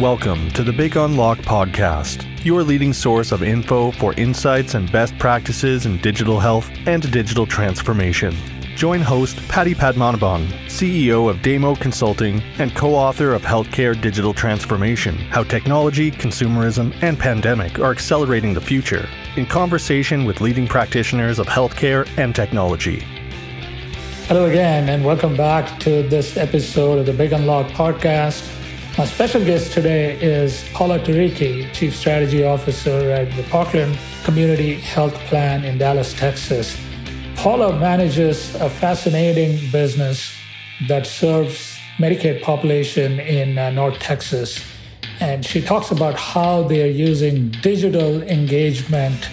Welcome 0.00 0.50
to 0.52 0.64
the 0.64 0.72
Big 0.72 0.96
Unlock 0.96 1.40
podcast, 1.40 2.26
your 2.46 2.62
leading 2.62 2.94
source 2.94 3.30
of 3.30 3.42
info 3.42 3.90
for 3.90 4.14
insights 4.14 4.72
and 4.72 4.90
best 4.90 5.16
practices 5.18 5.84
in 5.84 5.98
digital 5.98 6.40
health 6.40 6.70
and 6.86 7.12
digital 7.12 7.46
transformation. 7.46 8.34
Join 8.74 9.02
host 9.02 9.36
Paddy 9.48 9.74
Padmanabhan, 9.74 10.46
CEO 10.64 11.28
of 11.28 11.42
Damo 11.42 11.74
Consulting 11.74 12.40
and 12.58 12.74
co 12.74 12.94
author 12.94 13.34
of 13.34 13.42
Healthcare 13.42 14.00
Digital 14.00 14.32
Transformation 14.32 15.14
How 15.14 15.44
Technology, 15.44 16.10
Consumerism, 16.10 16.94
and 17.02 17.18
Pandemic 17.18 17.78
Are 17.78 17.90
Accelerating 17.90 18.54
the 18.54 18.62
Future, 18.62 19.06
in 19.36 19.44
conversation 19.44 20.24
with 20.24 20.40
leading 20.40 20.66
practitioners 20.66 21.38
of 21.38 21.46
healthcare 21.48 22.08
and 22.16 22.34
technology. 22.34 23.00
Hello 24.26 24.46
again, 24.46 24.88
and 24.88 25.04
welcome 25.04 25.36
back 25.36 25.78
to 25.80 26.02
this 26.08 26.38
episode 26.38 26.98
of 26.98 27.04
the 27.04 27.12
Big 27.12 27.34
Unlock 27.34 27.66
podcast. 27.72 28.61
My 28.98 29.06
special 29.06 29.42
guest 29.42 29.72
today 29.72 30.20
is 30.20 30.68
Paula 30.74 30.98
Turicchi, 30.98 31.72
Chief 31.72 31.96
Strategy 31.96 32.44
Officer 32.44 33.10
at 33.10 33.34
the 33.36 33.42
Parkland 33.44 33.98
Community 34.22 34.74
Health 34.74 35.14
Plan 35.30 35.64
in 35.64 35.78
Dallas, 35.78 36.12
Texas. 36.12 36.78
Paula 37.34 37.78
manages 37.78 38.54
a 38.56 38.68
fascinating 38.68 39.70
business 39.70 40.34
that 40.88 41.06
serves 41.06 41.78
Medicaid 41.96 42.42
population 42.42 43.18
in 43.18 43.56
uh, 43.56 43.70
North 43.70 43.98
Texas. 43.98 44.62
And 45.20 45.42
she 45.42 45.62
talks 45.62 45.90
about 45.90 46.18
how 46.18 46.64
they 46.64 46.82
are 46.82 46.92
using 46.92 47.48
digital 47.62 48.22
engagement 48.24 49.30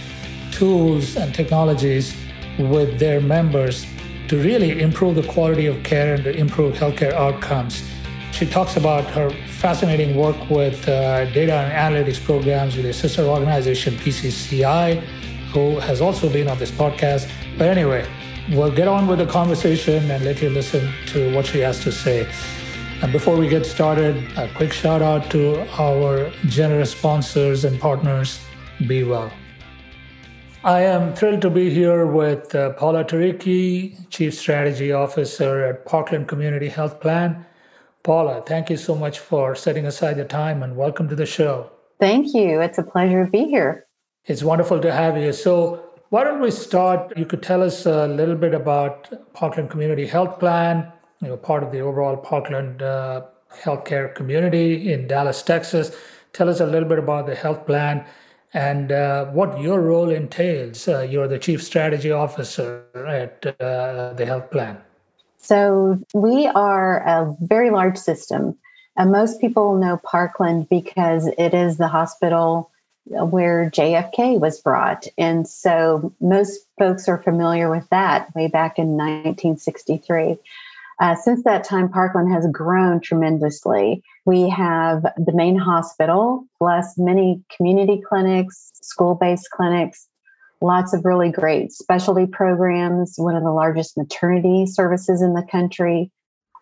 tools 0.53 1.17
and 1.17 1.35
technologies 1.35 2.15
with 2.59 2.97
their 2.97 3.19
members 3.19 3.85
to 4.29 4.41
really 4.41 4.79
improve 4.81 5.15
the 5.15 5.27
quality 5.27 5.65
of 5.65 5.83
care 5.83 6.13
and 6.13 6.23
to 6.23 6.31
improve 6.33 6.75
healthcare 6.75 7.11
outcomes. 7.11 7.83
She 8.31 8.45
talks 8.45 8.77
about 8.77 9.05
her 9.11 9.29
fascinating 9.47 10.15
work 10.15 10.49
with 10.49 10.87
uh, 10.87 11.25
data 11.31 11.53
and 11.53 11.95
analytics 11.95 12.23
programs 12.23 12.77
with 12.77 12.85
a 12.85 12.93
sister 12.93 13.23
organization, 13.23 13.95
PCCI, 13.95 15.01
who 15.51 15.79
has 15.79 15.99
also 15.99 16.29
been 16.29 16.47
on 16.47 16.57
this 16.57 16.71
podcast. 16.71 17.29
But 17.57 17.67
anyway, 17.67 18.07
we'll 18.51 18.71
get 18.71 18.87
on 18.87 19.07
with 19.07 19.19
the 19.19 19.25
conversation 19.25 20.09
and 20.09 20.23
let 20.23 20.41
you 20.41 20.49
listen 20.49 20.91
to 21.07 21.35
what 21.35 21.45
she 21.45 21.59
has 21.59 21.83
to 21.83 21.91
say. 21.91 22.31
And 23.01 23.11
before 23.11 23.37
we 23.37 23.47
get 23.47 23.65
started, 23.65 24.15
a 24.37 24.49
quick 24.55 24.73
shout 24.73 25.01
out 25.01 25.31
to 25.31 25.65
our 25.79 26.29
generous 26.47 26.91
sponsors 26.91 27.65
and 27.65 27.79
partners. 27.79 28.39
Be 28.87 29.03
well. 29.03 29.31
I 30.63 30.81
am 30.81 31.13
thrilled 31.15 31.41
to 31.43 31.49
be 31.49 31.69
here 31.69 32.05
with 32.05 32.53
uh, 32.53 32.71
Paula 32.73 33.05
Turicchi, 33.05 33.95
Chief 34.09 34.33
Strategy 34.33 34.91
Officer 34.91 35.63
at 35.65 35.85
Parkland 35.85 36.27
Community 36.27 36.67
Health 36.67 36.99
Plan. 36.99 37.45
Paula, 38.03 38.41
thank 38.45 38.69
you 38.69 38.77
so 38.77 38.95
much 38.95 39.19
for 39.19 39.55
setting 39.55 39.85
aside 39.85 40.15
the 40.17 40.25
time 40.25 40.63
and 40.63 40.75
welcome 40.75 41.09
to 41.09 41.15
the 41.15 41.25
show. 41.25 41.71
Thank 41.99 42.33
you. 42.33 42.61
It's 42.61 42.77
a 42.77 42.83
pleasure 42.83 43.25
to 43.25 43.31
be 43.31 43.45
here. 43.45 43.85
It's 44.25 44.43
wonderful 44.43 44.79
to 44.79 44.91
have 44.91 45.17
you. 45.17 45.33
So, 45.33 45.85
why 46.09 46.23
don't 46.23 46.41
we 46.41 46.49
start? 46.49 47.15
You 47.17 47.25
could 47.25 47.43
tell 47.43 47.61
us 47.61 47.85
a 47.85 48.07
little 48.07 48.35
bit 48.35 48.53
about 48.53 49.33
Parkland 49.33 49.69
Community 49.69 50.07
Health 50.07 50.39
Plan, 50.39 50.91
you 51.21 51.27
know, 51.27 51.37
part 51.37 51.61
of 51.61 51.71
the 51.71 51.81
overall 51.81 52.17
Parkland 52.17 52.81
uh, 52.81 53.25
healthcare 53.53 54.13
community 54.15 54.91
in 54.91 55.07
Dallas, 55.07 55.43
Texas. 55.43 55.91
Tell 56.33 56.49
us 56.49 56.59
a 56.59 56.65
little 56.65 56.87
bit 56.87 56.99
about 56.99 57.27
the 57.27 57.35
health 57.35 57.65
plan 57.65 58.05
and 58.53 58.91
uh, 58.91 59.25
what 59.25 59.59
your 59.59 59.81
role 59.81 60.09
entails. 60.09 60.87
Uh, 60.87 61.01
you're 61.01 61.27
the 61.27 61.39
Chief 61.39 61.63
Strategy 61.63 62.11
Officer 62.11 62.85
at 62.95 63.45
uh, 63.59 64.13
the 64.13 64.25
health 64.25 64.49
plan. 64.51 64.81
So 65.39 65.99
we 66.13 66.47
are 66.47 66.99
a 66.99 67.35
very 67.41 67.69
large 67.69 67.97
system. 67.97 68.57
And 68.97 69.11
most 69.11 69.39
people 69.39 69.75
know 69.75 69.99
Parkland 70.03 70.67
because 70.69 71.27
it 71.37 71.53
is 71.53 71.77
the 71.77 71.87
hospital 71.87 72.69
where 73.05 73.69
JFK 73.71 74.39
was 74.39 74.59
brought. 74.61 75.07
And 75.17 75.47
so 75.47 76.13
most 76.19 76.59
folks 76.77 77.07
are 77.07 77.23
familiar 77.23 77.71
with 77.71 77.87
that 77.89 78.33
way 78.35 78.47
back 78.47 78.77
in 78.77 78.97
1963. 78.97 80.37
Uh, 80.99 81.15
since 81.15 81.43
that 81.45 81.63
time, 81.63 81.87
Parkland 81.87 82.31
has 82.31 82.45
grown 82.51 82.99
tremendously. 82.99 84.03
We 84.25 84.49
have 84.49 85.03
the 85.15 85.31
main 85.31 85.55
hospital, 85.55 86.45
plus 86.57 86.97
many 86.97 87.41
community 87.55 88.01
clinics, 88.05 88.73
school 88.81 89.15
based 89.15 89.49
clinics, 89.49 90.08
lots 90.61 90.93
of 90.93 91.05
really 91.05 91.31
great 91.31 91.71
specialty 91.71 92.25
programs, 92.25 93.13
one 93.17 93.35
of 93.35 93.43
the 93.43 93.51
largest 93.51 93.97
maternity 93.97 94.65
services 94.65 95.21
in 95.21 95.33
the 95.33 95.45
country, 95.49 96.11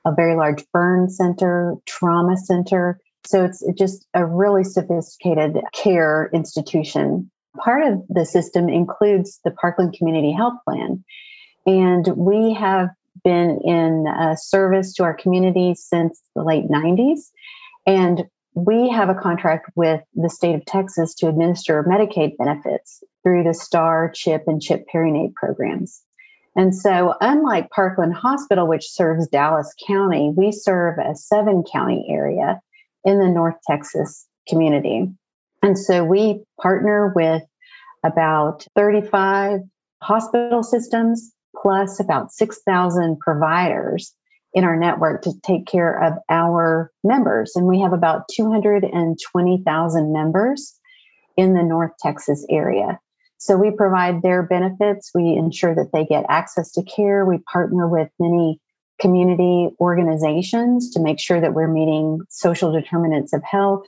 a 0.05 0.13
very 0.13 0.35
large 0.35 0.63
burn 0.71 1.09
center, 1.09 1.75
trauma 1.85 2.37
center. 2.37 2.99
So 3.25 3.43
it's 3.43 3.63
just 3.77 4.05
a 4.13 4.25
really 4.25 4.63
sophisticated 4.63 5.59
care 5.73 6.29
institution. 6.33 7.29
Part 7.57 7.83
of 7.91 8.01
the 8.07 8.25
system 8.25 8.69
includes 8.69 9.39
the 9.43 9.51
Parkland 9.51 9.93
Community 9.97 10.31
Health 10.31 10.59
Plan. 10.63 11.03
And 11.65 12.07
we 12.15 12.53
have 12.53 12.89
been 13.23 13.59
in 13.65 14.05
uh, 14.07 14.35
service 14.35 14.93
to 14.93 15.03
our 15.03 15.13
community 15.13 15.73
since 15.75 16.21
the 16.35 16.43
late 16.43 16.69
90s. 16.69 17.31
And 17.85 18.25
we 18.53 18.89
have 18.89 19.09
a 19.09 19.15
contract 19.15 19.69
with 19.75 20.01
the 20.15 20.29
state 20.29 20.55
of 20.55 20.65
Texas 20.65 21.13
to 21.15 21.27
administer 21.27 21.83
Medicaid 21.83 22.37
benefits 22.37 23.03
through 23.27 23.43
the 23.43 23.53
STAR, 23.53 24.09
CHIP, 24.15 24.43
and 24.47 24.61
CHIP 24.61 24.85
Perinatal 24.87 25.33
programs. 25.33 26.01
And 26.55 26.73
so, 26.73 27.13
unlike 27.19 27.69
Parkland 27.71 28.13
Hospital, 28.13 28.69
which 28.69 28.89
serves 28.89 29.27
Dallas 29.27 29.73
County, 29.85 30.31
we 30.37 30.53
serve 30.53 30.97
a 30.97 31.13
seven 31.13 31.61
county 31.69 32.07
area 32.09 32.61
in 33.03 33.19
the 33.19 33.27
North 33.27 33.55
Texas 33.69 34.25
community. 34.47 35.09
And 35.61 35.77
so, 35.77 36.05
we 36.05 36.41
partner 36.61 37.11
with 37.13 37.43
about 38.05 38.65
35 38.77 39.59
hospital 40.01 40.63
systems 40.63 41.33
plus 41.61 41.99
about 41.99 42.31
6,000 42.31 43.19
providers 43.19 44.15
in 44.53 44.63
our 44.63 44.77
network 44.77 45.21
to 45.23 45.33
take 45.43 45.67
care 45.67 46.01
of 46.01 46.13
our 46.29 46.93
members. 47.03 47.57
And 47.57 47.67
we 47.67 47.81
have 47.81 47.91
about 47.91 48.29
220,000 48.31 50.13
members 50.13 50.79
in 51.35 51.55
the 51.55 51.63
North 51.63 51.91
Texas 52.01 52.45
area. 52.49 52.97
So 53.37 53.57
we 53.57 53.71
provide 53.71 54.21
their 54.21 54.43
benefits. 54.43 55.11
We 55.13 55.33
ensure 55.33 55.75
that 55.75 55.91
they 55.93 56.05
get 56.05 56.25
access 56.29 56.71
to 56.73 56.83
care. 56.83 57.25
We 57.25 57.37
partner 57.51 57.87
with 57.87 58.09
many 58.19 58.59
community 58.99 59.69
organizations 59.79 60.89
to 60.91 60.99
make 60.99 61.19
sure 61.19 61.39
that 61.39 61.53
we're 61.53 61.67
meeting 61.67 62.19
social 62.29 62.71
determinants 62.71 63.33
of 63.33 63.43
health 63.43 63.85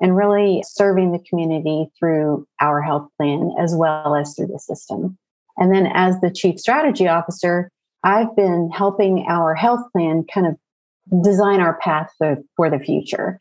and 0.00 0.16
really 0.16 0.62
serving 0.66 1.12
the 1.12 1.24
community 1.28 1.90
through 1.98 2.46
our 2.60 2.82
health 2.82 3.08
plan 3.16 3.52
as 3.58 3.74
well 3.74 4.14
as 4.14 4.34
through 4.34 4.48
the 4.48 4.58
system. 4.58 5.16
And 5.56 5.74
then 5.74 5.90
as 5.92 6.20
the 6.20 6.30
chief 6.30 6.58
strategy 6.58 7.08
officer, 7.08 7.70
I've 8.02 8.34
been 8.34 8.70
helping 8.70 9.26
our 9.28 9.54
health 9.54 9.86
plan 9.92 10.24
kind 10.32 10.46
of 10.46 11.22
design 11.22 11.60
our 11.60 11.78
path 11.78 12.10
for, 12.16 12.38
for 12.56 12.70
the 12.70 12.78
future. 12.78 13.38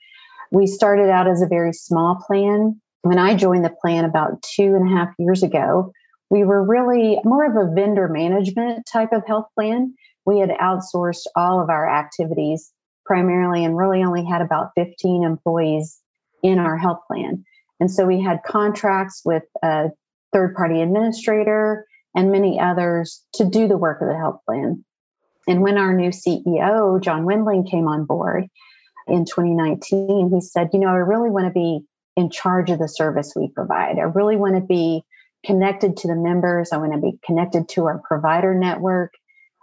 We 0.51 0.67
started 0.67 1.09
out 1.09 1.27
as 1.27 1.41
a 1.41 1.47
very 1.47 1.73
small 1.73 2.21
plan. 2.27 2.79
When 3.01 3.17
I 3.17 3.35
joined 3.35 3.63
the 3.63 3.75
plan 3.81 4.05
about 4.05 4.41
two 4.41 4.75
and 4.75 4.87
a 4.87 4.95
half 4.95 5.13
years 5.17 5.41
ago, 5.43 5.93
we 6.29 6.43
were 6.43 6.63
really 6.63 7.19
more 7.23 7.45
of 7.45 7.55
a 7.55 7.73
vendor 7.73 8.07
management 8.07 8.85
type 8.91 9.13
of 9.13 9.25
health 9.25 9.47
plan. 9.55 9.95
We 10.25 10.39
had 10.39 10.49
outsourced 10.49 11.25
all 11.35 11.61
of 11.61 11.69
our 11.69 11.89
activities 11.89 12.71
primarily 13.05 13.63
and 13.63 13.77
really 13.77 14.03
only 14.03 14.23
had 14.23 14.41
about 14.41 14.71
15 14.75 15.23
employees 15.23 15.99
in 16.43 16.59
our 16.59 16.77
health 16.77 16.99
plan. 17.07 17.43
And 17.79 17.89
so 17.89 18.05
we 18.05 18.21
had 18.21 18.43
contracts 18.45 19.21
with 19.25 19.43
a 19.63 19.89
third 20.33 20.53
party 20.55 20.81
administrator 20.81 21.87
and 22.15 22.31
many 22.31 22.59
others 22.59 23.23
to 23.33 23.45
do 23.45 23.67
the 23.67 23.77
work 23.77 24.01
of 24.01 24.07
the 24.09 24.17
health 24.17 24.41
plan. 24.45 24.83
And 25.47 25.61
when 25.61 25.77
our 25.77 25.93
new 25.93 26.09
CEO, 26.09 27.01
John 27.01 27.25
Wendling, 27.25 27.65
came 27.65 27.87
on 27.87 28.05
board 28.05 28.47
in 29.07 29.25
2019, 29.25 30.31
he 30.31 30.41
said, 30.41 30.69
You 30.73 30.79
know, 30.79 30.89
I 30.89 30.97
really 30.97 31.29
want 31.29 31.47
to 31.47 31.51
be 31.51 31.81
in 32.19 32.29
charge 32.29 32.69
of 32.69 32.79
the 32.79 32.87
service 32.87 33.33
we 33.35 33.49
provide. 33.49 33.97
I 33.97 34.03
really 34.03 34.35
want 34.35 34.55
to 34.55 34.61
be 34.61 35.03
connected 35.45 35.95
to 35.97 36.07
the 36.07 36.15
members. 36.15 36.69
I 36.73 36.77
want 36.77 36.93
to 36.93 36.99
be 36.99 37.17
connected 37.25 37.69
to 37.69 37.85
our 37.85 38.01
provider 38.05 38.53
network. 38.53 39.13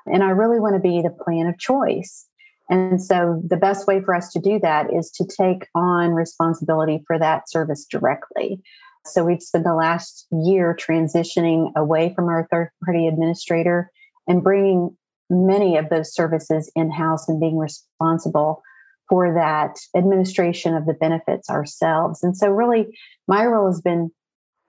And 0.07 0.23
I 0.23 0.31
really 0.31 0.59
want 0.59 0.75
to 0.75 0.81
be 0.81 1.03
the 1.03 1.11
plan 1.11 1.47
of 1.47 1.59
choice. 1.59 2.27
And 2.71 3.03
so 3.03 3.43
the 3.47 3.59
best 3.59 3.87
way 3.87 4.01
for 4.01 4.15
us 4.15 4.33
to 4.33 4.41
do 4.41 4.59
that 4.61 4.93
is 4.93 5.11
to 5.13 5.27
take 5.27 5.69
on 5.75 6.13
responsibility 6.13 7.05
for 7.07 7.19
that 7.19 7.49
service 7.51 7.85
directly. 7.85 8.61
So 9.05 9.23
we've 9.23 9.43
spent 9.43 9.65
the 9.65 9.75
last 9.75 10.27
year 10.33 10.75
transitioning 10.75 11.73
away 11.77 12.13
from 12.15 12.29
our 12.29 12.49
third 12.51 12.71
party 12.85 13.07
administrator 13.07 13.91
and 14.27 14.43
bringing 14.43 14.97
many 15.29 15.77
of 15.77 15.91
those 15.91 16.15
services 16.15 16.73
in 16.75 16.91
house 16.91 17.29
and 17.29 17.39
being 17.39 17.59
responsible 17.59 18.63
for 19.09 19.35
that 19.35 19.77
administration 19.97 20.75
of 20.75 20.87
the 20.87 20.95
benefits 20.95 21.49
ourselves. 21.49 22.23
And 22.23 22.37
so, 22.37 22.49
really, 22.49 22.99
my 23.29 23.45
role 23.45 23.67
has 23.67 23.81
been 23.81 24.11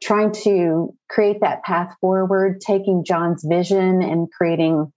trying 0.01 0.31
to 0.31 0.93
create 1.09 1.41
that 1.41 1.63
path 1.63 1.95
forward, 1.99 2.61
taking 2.61 3.03
John's 3.03 3.43
vision 3.43 4.01
and 4.01 4.31
creating 4.31 4.91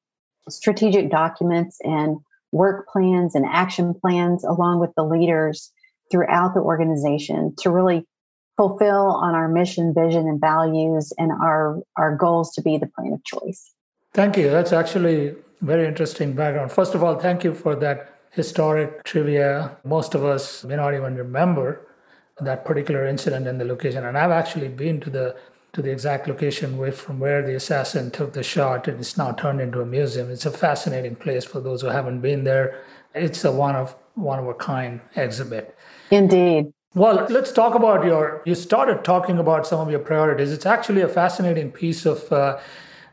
strategic 0.49 1.11
documents 1.11 1.79
and 1.83 2.19
work 2.53 2.89
plans 2.89 3.35
and 3.35 3.47
action 3.47 3.95
plans 3.95 4.45
along 4.45 4.81
with 4.81 4.91
the 4.97 5.05
leaders 5.05 5.73
throughout 6.11 6.55
the 6.55 6.61
organization 6.61 7.55
to 7.59 7.71
really 7.71 8.05
fulfill 8.57 9.13
on 9.13 9.35
our 9.35 9.49
mission, 9.49 9.95
vision, 9.95 10.29
and 10.29 10.41
values 10.41 11.13
and 11.17 11.31
our, 11.33 11.81
our 11.97 12.17
goals 12.17 12.53
to 12.53 12.63
be 12.63 12.77
the 12.77 12.87
plan 12.87 13.13
of 13.13 13.25
choice. 13.25 13.73
Thank 14.13 14.37
you. 14.37 14.51
That's 14.51 14.73
actually 14.73 15.37
very 15.61 15.87
interesting 15.87 16.33
background. 16.33 16.73
First 16.73 16.95
of 16.95 17.03
all, 17.03 17.19
thank 17.19 17.45
you 17.45 17.55
for 17.55 17.77
that 17.77 18.10
historic 18.31 19.05
trivia. 19.05 19.77
Most 19.85 20.15
of 20.15 20.25
us 20.25 20.65
may 20.65 20.77
not 20.77 20.95
even 20.95 21.17
remember 21.17 21.87
that 22.41 22.65
particular 22.65 23.07
incident 23.07 23.47
and 23.47 23.61
the 23.61 23.65
location. 23.65 24.05
And 24.07 24.17
I've 24.17 24.31
actually 24.31 24.69
been 24.69 25.01
to 25.01 25.11
the 25.11 25.37
to 25.73 25.83
the 25.83 25.91
exact 25.91 26.27
location 26.27 26.79
with, 26.79 26.99
from 26.99 27.21
where 27.21 27.47
the 27.47 27.55
assassin 27.55 28.11
took 28.11 28.33
the 28.33 28.43
shot, 28.43 28.89
and 28.89 28.99
it's 28.99 29.17
now 29.17 29.31
turned 29.31 29.61
into 29.61 29.81
a 29.81 29.87
museum. 29.87 30.29
It's 30.29 30.45
a 30.45 30.51
fascinating 30.51 31.15
place 31.15 31.45
for 31.45 31.61
those 31.61 31.83
who 31.83 31.87
haven't 31.87 32.23
been 32.23 32.43
there. 32.43 32.83
It's 33.15 33.45
a 33.45 33.53
one 33.53 33.77
of 33.77 33.95
one 34.15 34.39
of 34.39 34.49
a 34.49 34.55
kind 34.55 35.01
exhibit. 35.15 35.77
Indeed. 36.11 36.73
Well, 36.95 37.25
let's 37.31 37.53
talk 37.53 37.77
about 37.77 38.05
your. 38.05 38.43
You 38.45 38.57
started 38.57 39.05
talking 39.05 39.39
about 39.39 39.67
some 39.67 39.81
of 39.81 39.91
your 39.91 40.01
priorities. 40.01 40.51
It's 40.51 40.67
actually 40.67 41.03
a 41.03 41.09
fascinating 41.09 41.71
piece 41.71 42.05
of 42.05 42.33
uh, 42.33 42.59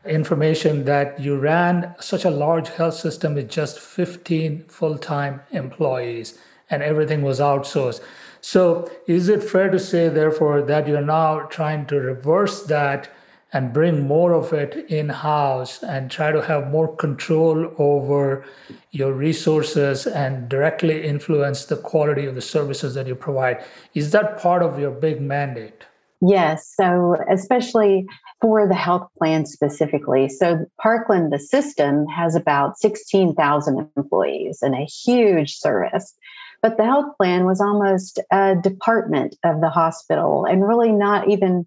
information 0.04 0.84
that 0.84 1.18
you 1.20 1.36
ran 1.36 1.94
such 2.00 2.24
a 2.24 2.30
large 2.30 2.68
health 2.68 2.94
system 2.94 3.34
with 3.34 3.50
just 3.50 3.78
15 3.78 4.64
full 4.68 4.98
time 4.98 5.40
employees 5.50 6.38
and 6.70 6.82
everything 6.82 7.22
was 7.22 7.40
outsourced. 7.40 8.00
So, 8.40 8.90
is 9.06 9.28
it 9.28 9.42
fair 9.42 9.68
to 9.70 9.78
say, 9.78 10.08
therefore, 10.08 10.62
that 10.62 10.86
you're 10.86 11.00
now 11.00 11.40
trying 11.40 11.86
to 11.86 11.96
reverse 11.96 12.62
that 12.64 13.10
and 13.52 13.72
bring 13.72 14.06
more 14.06 14.34
of 14.34 14.52
it 14.52 14.90
in 14.90 15.08
house 15.08 15.82
and 15.82 16.10
try 16.10 16.30
to 16.30 16.42
have 16.42 16.70
more 16.70 16.94
control 16.96 17.72
over 17.78 18.44
your 18.90 19.12
resources 19.12 20.06
and 20.06 20.48
directly 20.48 21.02
influence 21.02 21.64
the 21.64 21.76
quality 21.76 22.26
of 22.26 22.34
the 22.34 22.42
services 22.42 22.94
that 22.94 23.06
you 23.06 23.14
provide? 23.14 23.64
Is 23.94 24.10
that 24.10 24.38
part 24.38 24.62
of 24.62 24.78
your 24.78 24.90
big 24.90 25.20
mandate? 25.20 25.84
Yes. 26.20 26.72
So, 26.76 27.16
especially 27.30 28.06
for 28.40 28.66
the 28.66 28.74
health 28.74 29.08
plan 29.18 29.46
specifically. 29.46 30.28
So, 30.28 30.66
Parkland, 30.80 31.32
the 31.32 31.38
system, 31.38 32.06
has 32.06 32.34
about 32.34 32.78
16,000 32.78 33.88
employees 33.96 34.58
and 34.60 34.74
a 34.74 34.84
huge 34.84 35.56
service. 35.56 36.14
But 36.60 36.76
the 36.76 36.84
health 36.84 37.16
plan 37.16 37.44
was 37.44 37.60
almost 37.60 38.18
a 38.32 38.56
department 38.56 39.36
of 39.44 39.60
the 39.60 39.70
hospital 39.70 40.44
and 40.44 40.66
really 40.66 40.90
not 40.90 41.28
even 41.28 41.66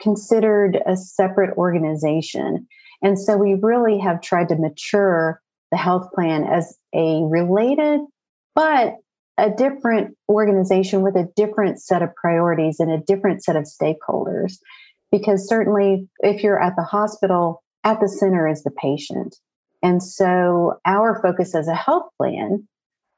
considered 0.00 0.80
a 0.86 0.96
separate 0.96 1.56
organization. 1.58 2.66
And 3.02 3.18
so 3.18 3.36
we 3.36 3.54
really 3.54 3.98
have 3.98 4.22
tried 4.22 4.48
to 4.48 4.56
mature 4.56 5.42
the 5.70 5.76
health 5.76 6.10
plan 6.14 6.44
as 6.44 6.76
a 6.94 7.22
related, 7.24 8.00
but 8.54 8.96
a 9.40 9.50
different 9.50 10.16
organization 10.28 11.02
with 11.02 11.16
a 11.16 11.28
different 11.36 11.80
set 11.80 12.02
of 12.02 12.14
priorities 12.14 12.80
and 12.80 12.90
a 12.90 12.98
different 12.98 13.42
set 13.42 13.56
of 13.56 13.64
stakeholders. 13.64 14.58
Because 15.10 15.48
certainly, 15.48 16.08
if 16.20 16.42
you're 16.42 16.62
at 16.62 16.76
the 16.76 16.84
hospital, 16.84 17.62
at 17.82 18.00
the 18.00 18.08
center 18.08 18.46
is 18.46 18.62
the 18.62 18.70
patient. 18.70 19.36
And 19.82 20.02
so 20.02 20.78
our 20.84 21.20
focus 21.22 21.54
as 21.54 21.66
a 21.66 21.74
health 21.74 22.10
plan 22.16 22.68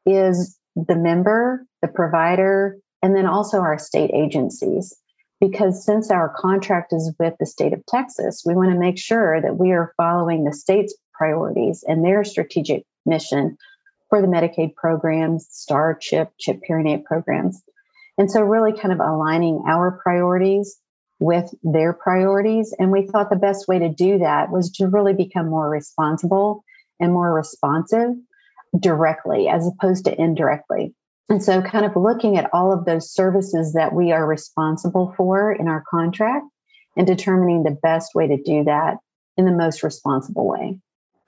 is 0.06 0.58
the 0.76 0.96
member, 0.96 1.66
the 1.82 1.88
provider, 1.88 2.78
and 3.02 3.14
then 3.14 3.26
also 3.26 3.58
our 3.58 3.78
state 3.78 4.10
agencies. 4.14 4.96
Because 5.40 5.84
since 5.84 6.10
our 6.10 6.32
contract 6.36 6.92
is 6.92 7.12
with 7.18 7.34
the 7.40 7.46
state 7.46 7.72
of 7.72 7.84
Texas, 7.86 8.44
we 8.46 8.54
want 8.54 8.70
to 8.70 8.78
make 8.78 8.96
sure 8.96 9.42
that 9.42 9.58
we 9.58 9.72
are 9.72 9.92
following 9.96 10.44
the 10.44 10.52
state's 10.52 10.94
priorities 11.12 11.84
and 11.88 12.04
their 12.04 12.22
strategic 12.22 12.84
mission 13.04 13.56
for 14.12 14.20
the 14.20 14.28
Medicaid 14.28 14.74
programs, 14.74 15.48
STAR, 15.50 15.96
CHIP, 15.98 16.32
CHIP 16.38 16.60
Aid 16.70 17.02
programs. 17.06 17.62
And 18.18 18.30
so, 18.30 18.42
really 18.42 18.78
kind 18.78 18.92
of 18.92 19.00
aligning 19.00 19.64
our 19.66 19.98
priorities 20.02 20.76
with 21.18 21.54
their 21.62 21.94
priorities. 21.94 22.74
And 22.78 22.92
we 22.92 23.06
thought 23.06 23.30
the 23.30 23.36
best 23.36 23.68
way 23.68 23.78
to 23.78 23.88
do 23.88 24.18
that 24.18 24.50
was 24.50 24.70
to 24.72 24.86
really 24.86 25.14
become 25.14 25.48
more 25.48 25.70
responsible 25.70 26.62
and 27.00 27.10
more 27.10 27.32
responsive 27.32 28.10
directly 28.78 29.48
as 29.48 29.66
opposed 29.66 30.04
to 30.04 30.20
indirectly. 30.20 30.94
And 31.30 31.42
so, 31.42 31.62
kind 31.62 31.86
of 31.86 31.96
looking 31.96 32.36
at 32.36 32.50
all 32.52 32.70
of 32.70 32.84
those 32.84 33.10
services 33.10 33.72
that 33.72 33.94
we 33.94 34.12
are 34.12 34.26
responsible 34.26 35.14
for 35.16 35.52
in 35.52 35.68
our 35.68 35.82
contract 35.88 36.44
and 36.98 37.06
determining 37.06 37.62
the 37.62 37.78
best 37.82 38.14
way 38.14 38.26
to 38.26 38.36
do 38.36 38.64
that 38.64 38.98
in 39.38 39.46
the 39.46 39.52
most 39.52 39.82
responsible 39.82 40.46
way. 40.46 40.78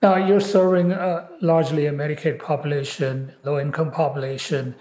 Now, 0.05 0.17
you're 0.17 0.39
serving 0.39 0.91
uh, 0.91 1.27
largely 1.41 1.87
a 1.87 1.91
Medicaid 1.91 2.37
population, 2.37 3.33
low 3.43 3.59
income 3.59 3.89
population. 3.89 4.75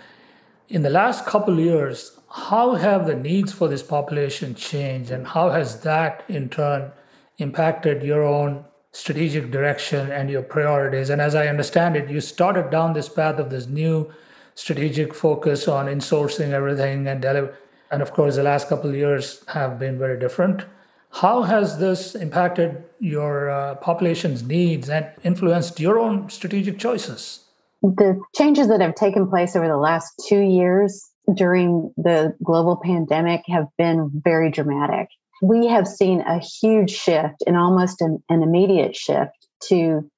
In 0.68 0.82
the 0.82 0.90
last 0.90 1.24
couple 1.24 1.58
years, 1.58 2.20
how 2.28 2.74
have 2.74 3.06
the 3.06 3.14
needs 3.14 3.50
for 3.50 3.66
this 3.66 3.82
population 3.82 4.54
changed, 4.54 5.10
and 5.10 5.26
how 5.26 5.48
has 5.48 5.80
that 5.80 6.24
in 6.28 6.50
turn 6.50 6.92
impacted 7.38 8.02
your 8.02 8.22
own 8.22 8.66
strategic 8.92 9.50
direction 9.50 10.12
and 10.12 10.28
your 10.28 10.42
priorities. 10.42 11.08
And 11.08 11.22
as 11.22 11.34
I 11.34 11.46
understand 11.46 11.96
it, 11.96 12.10
you 12.10 12.20
started 12.20 12.68
down 12.68 12.92
this 12.92 13.08
path 13.08 13.38
of 13.38 13.48
this 13.48 13.66
new 13.66 14.12
strategic 14.54 15.14
focus 15.14 15.66
on 15.68 15.86
insourcing 15.86 16.50
everything 16.50 17.08
and 17.08 17.22
deliver. 17.22 17.56
And 17.90 18.02
of 18.02 18.12
course, 18.12 18.36
the 18.36 18.42
last 18.42 18.68
couple 18.68 18.94
years 18.94 19.42
have 19.48 19.78
been 19.78 19.98
very 19.98 20.20
different. 20.20 20.66
How 21.14 21.42
has 21.42 21.78
this 21.78 22.14
impacted 22.14 22.82
your 22.98 23.50
uh, 23.50 23.76
population's 23.76 24.42
needs 24.42 24.88
and 24.88 25.06
influenced 25.22 25.80
your 25.80 25.98
own 25.98 26.28
strategic 26.28 26.78
choices? 26.78 27.40
The 27.82 28.20
changes 28.34 28.68
that 28.68 28.80
have 28.80 28.94
taken 28.94 29.28
place 29.28 29.54
over 29.54 29.68
the 29.68 29.76
last 29.76 30.12
two 30.26 30.40
years 30.40 31.02
during 31.34 31.92
the 31.96 32.34
global 32.42 32.80
pandemic 32.82 33.42
have 33.48 33.66
been 33.78 34.10
very 34.24 34.50
dramatic 34.50 35.08
we 35.44 35.66
have 35.66 35.86
seen 35.86 36.20
a 36.22 36.38
huge 36.38 36.90
shift 36.90 37.42
and 37.46 37.56
almost 37.56 38.00
an, 38.00 38.22
an 38.28 38.42
immediate 38.42 38.96
shift 38.96 39.46
to 39.68 40.08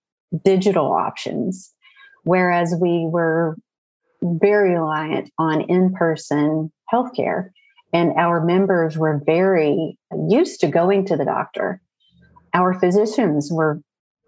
digital 0.45 0.93
options, 0.93 1.73
whereas 2.25 2.75
we 2.81 3.07
were 3.11 3.57
very 4.23 4.75
reliant 4.75 5.31
on 5.39 5.63
in 5.63 5.93
person 5.95 6.73
healthcare. 6.93 7.51
And 7.97 8.13
our 8.19 8.45
members 8.45 8.99
were 8.99 9.23
very 9.25 9.99
used 10.29 10.61
to 10.61 10.67
going 10.69 11.07
to 11.07 11.17
the 11.17 11.25
doctor. 11.25 11.81
Our 12.53 12.79
physicians 12.79 13.49
were 13.51 13.81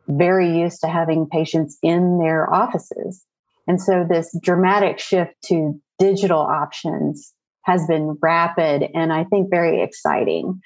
very 0.08 0.58
used 0.58 0.80
to 0.80 0.88
having 0.88 1.28
patients 1.30 1.76
in 1.82 2.18
their 2.18 2.50
offices. 2.50 3.22
And 3.66 3.78
so 3.78 4.06
this 4.08 4.34
dramatic 4.42 4.98
shift 4.98 5.34
to 5.48 5.78
digital 5.98 6.40
options 6.40 7.34
has 7.64 7.86
been 7.86 8.16
rapid 8.22 8.88
and 8.94 9.12
I 9.12 9.24
think 9.24 9.50
very 9.50 9.82
exciting. 9.82 10.62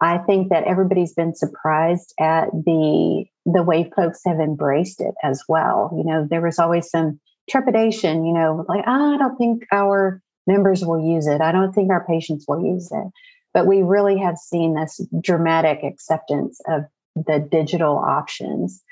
I 0.00 0.18
think 0.18 0.50
that 0.50 0.62
everybody's 0.62 1.14
been 1.14 1.34
surprised 1.34 2.14
at 2.20 2.52
the 2.52 3.24
the 3.46 3.64
way 3.64 3.90
folks 3.96 4.20
have 4.24 4.38
embraced 4.38 5.00
it 5.00 5.14
as 5.24 5.42
well. 5.48 5.90
You 5.92 6.04
know, 6.04 6.28
there 6.30 6.42
was 6.42 6.60
always 6.60 6.88
some 6.88 7.18
trepidation, 7.50 8.24
you 8.24 8.32
know, 8.32 8.64
like, 8.68 8.84
oh, 8.86 9.14
I 9.14 9.18
don't 9.18 9.36
think 9.36 9.64
our 9.72 10.22
members 10.48 10.84
will 10.84 10.98
use 10.98 11.28
it. 11.28 11.40
I 11.40 11.52
don't 11.52 11.72
think 11.72 11.90
our 11.90 12.04
patients 12.06 12.46
will 12.48 12.64
use 12.64 12.90
it. 12.90 13.12
But 13.54 13.66
we 13.66 13.82
really 13.82 14.18
have 14.18 14.36
seen 14.36 14.74
this 14.74 15.00
dramatic 15.20 15.84
acceptance 15.84 16.60
of 16.66 16.84
the 17.14 17.38
digital 17.38 17.98
options. 17.98 18.82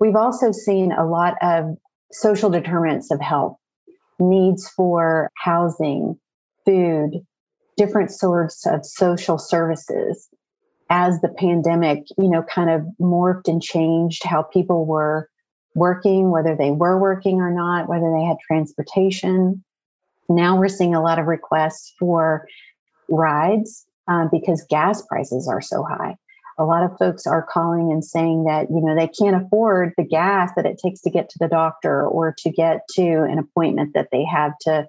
We've 0.00 0.16
also 0.16 0.52
seen 0.52 0.92
a 0.92 1.06
lot 1.06 1.34
of 1.40 1.76
social 2.12 2.50
determinants 2.50 3.10
of 3.10 3.20
health, 3.20 3.56
needs 4.18 4.68
for 4.68 5.30
housing, 5.36 6.18
food, 6.64 7.20
different 7.76 8.10
sorts 8.10 8.66
of 8.66 8.84
social 8.84 9.38
services 9.38 10.28
as 10.90 11.20
the 11.20 11.28
pandemic, 11.28 12.04
you 12.18 12.28
know, 12.28 12.42
kind 12.42 12.70
of 12.70 12.82
morphed 13.00 13.48
and 13.48 13.62
changed 13.62 14.24
how 14.24 14.42
people 14.42 14.84
were 14.84 15.28
working, 15.74 16.30
whether 16.30 16.56
they 16.56 16.70
were 16.70 16.98
working 17.00 17.40
or 17.40 17.50
not, 17.50 17.88
whether 17.88 18.12
they 18.16 18.24
had 18.24 18.36
transportation. 18.46 19.64
Now 20.28 20.58
we're 20.58 20.68
seeing 20.68 20.94
a 20.94 21.02
lot 21.02 21.18
of 21.18 21.26
requests 21.26 21.94
for 21.98 22.46
rides 23.08 23.86
um, 24.08 24.28
because 24.30 24.64
gas 24.68 25.02
prices 25.02 25.48
are 25.48 25.60
so 25.60 25.84
high. 25.84 26.16
A 26.58 26.64
lot 26.64 26.84
of 26.84 26.96
folks 26.98 27.26
are 27.26 27.42
calling 27.42 27.90
and 27.90 28.04
saying 28.04 28.44
that 28.44 28.68
you 28.70 28.80
know 28.80 28.94
they 28.94 29.08
can't 29.08 29.44
afford 29.44 29.92
the 29.96 30.04
gas 30.04 30.52
that 30.56 30.66
it 30.66 30.78
takes 30.82 31.00
to 31.02 31.10
get 31.10 31.28
to 31.30 31.38
the 31.40 31.48
doctor 31.48 32.06
or 32.06 32.34
to 32.38 32.50
get 32.50 32.80
to 32.94 33.22
an 33.24 33.38
appointment 33.38 33.92
that 33.94 34.08
they 34.12 34.24
have 34.24 34.52
to 34.62 34.86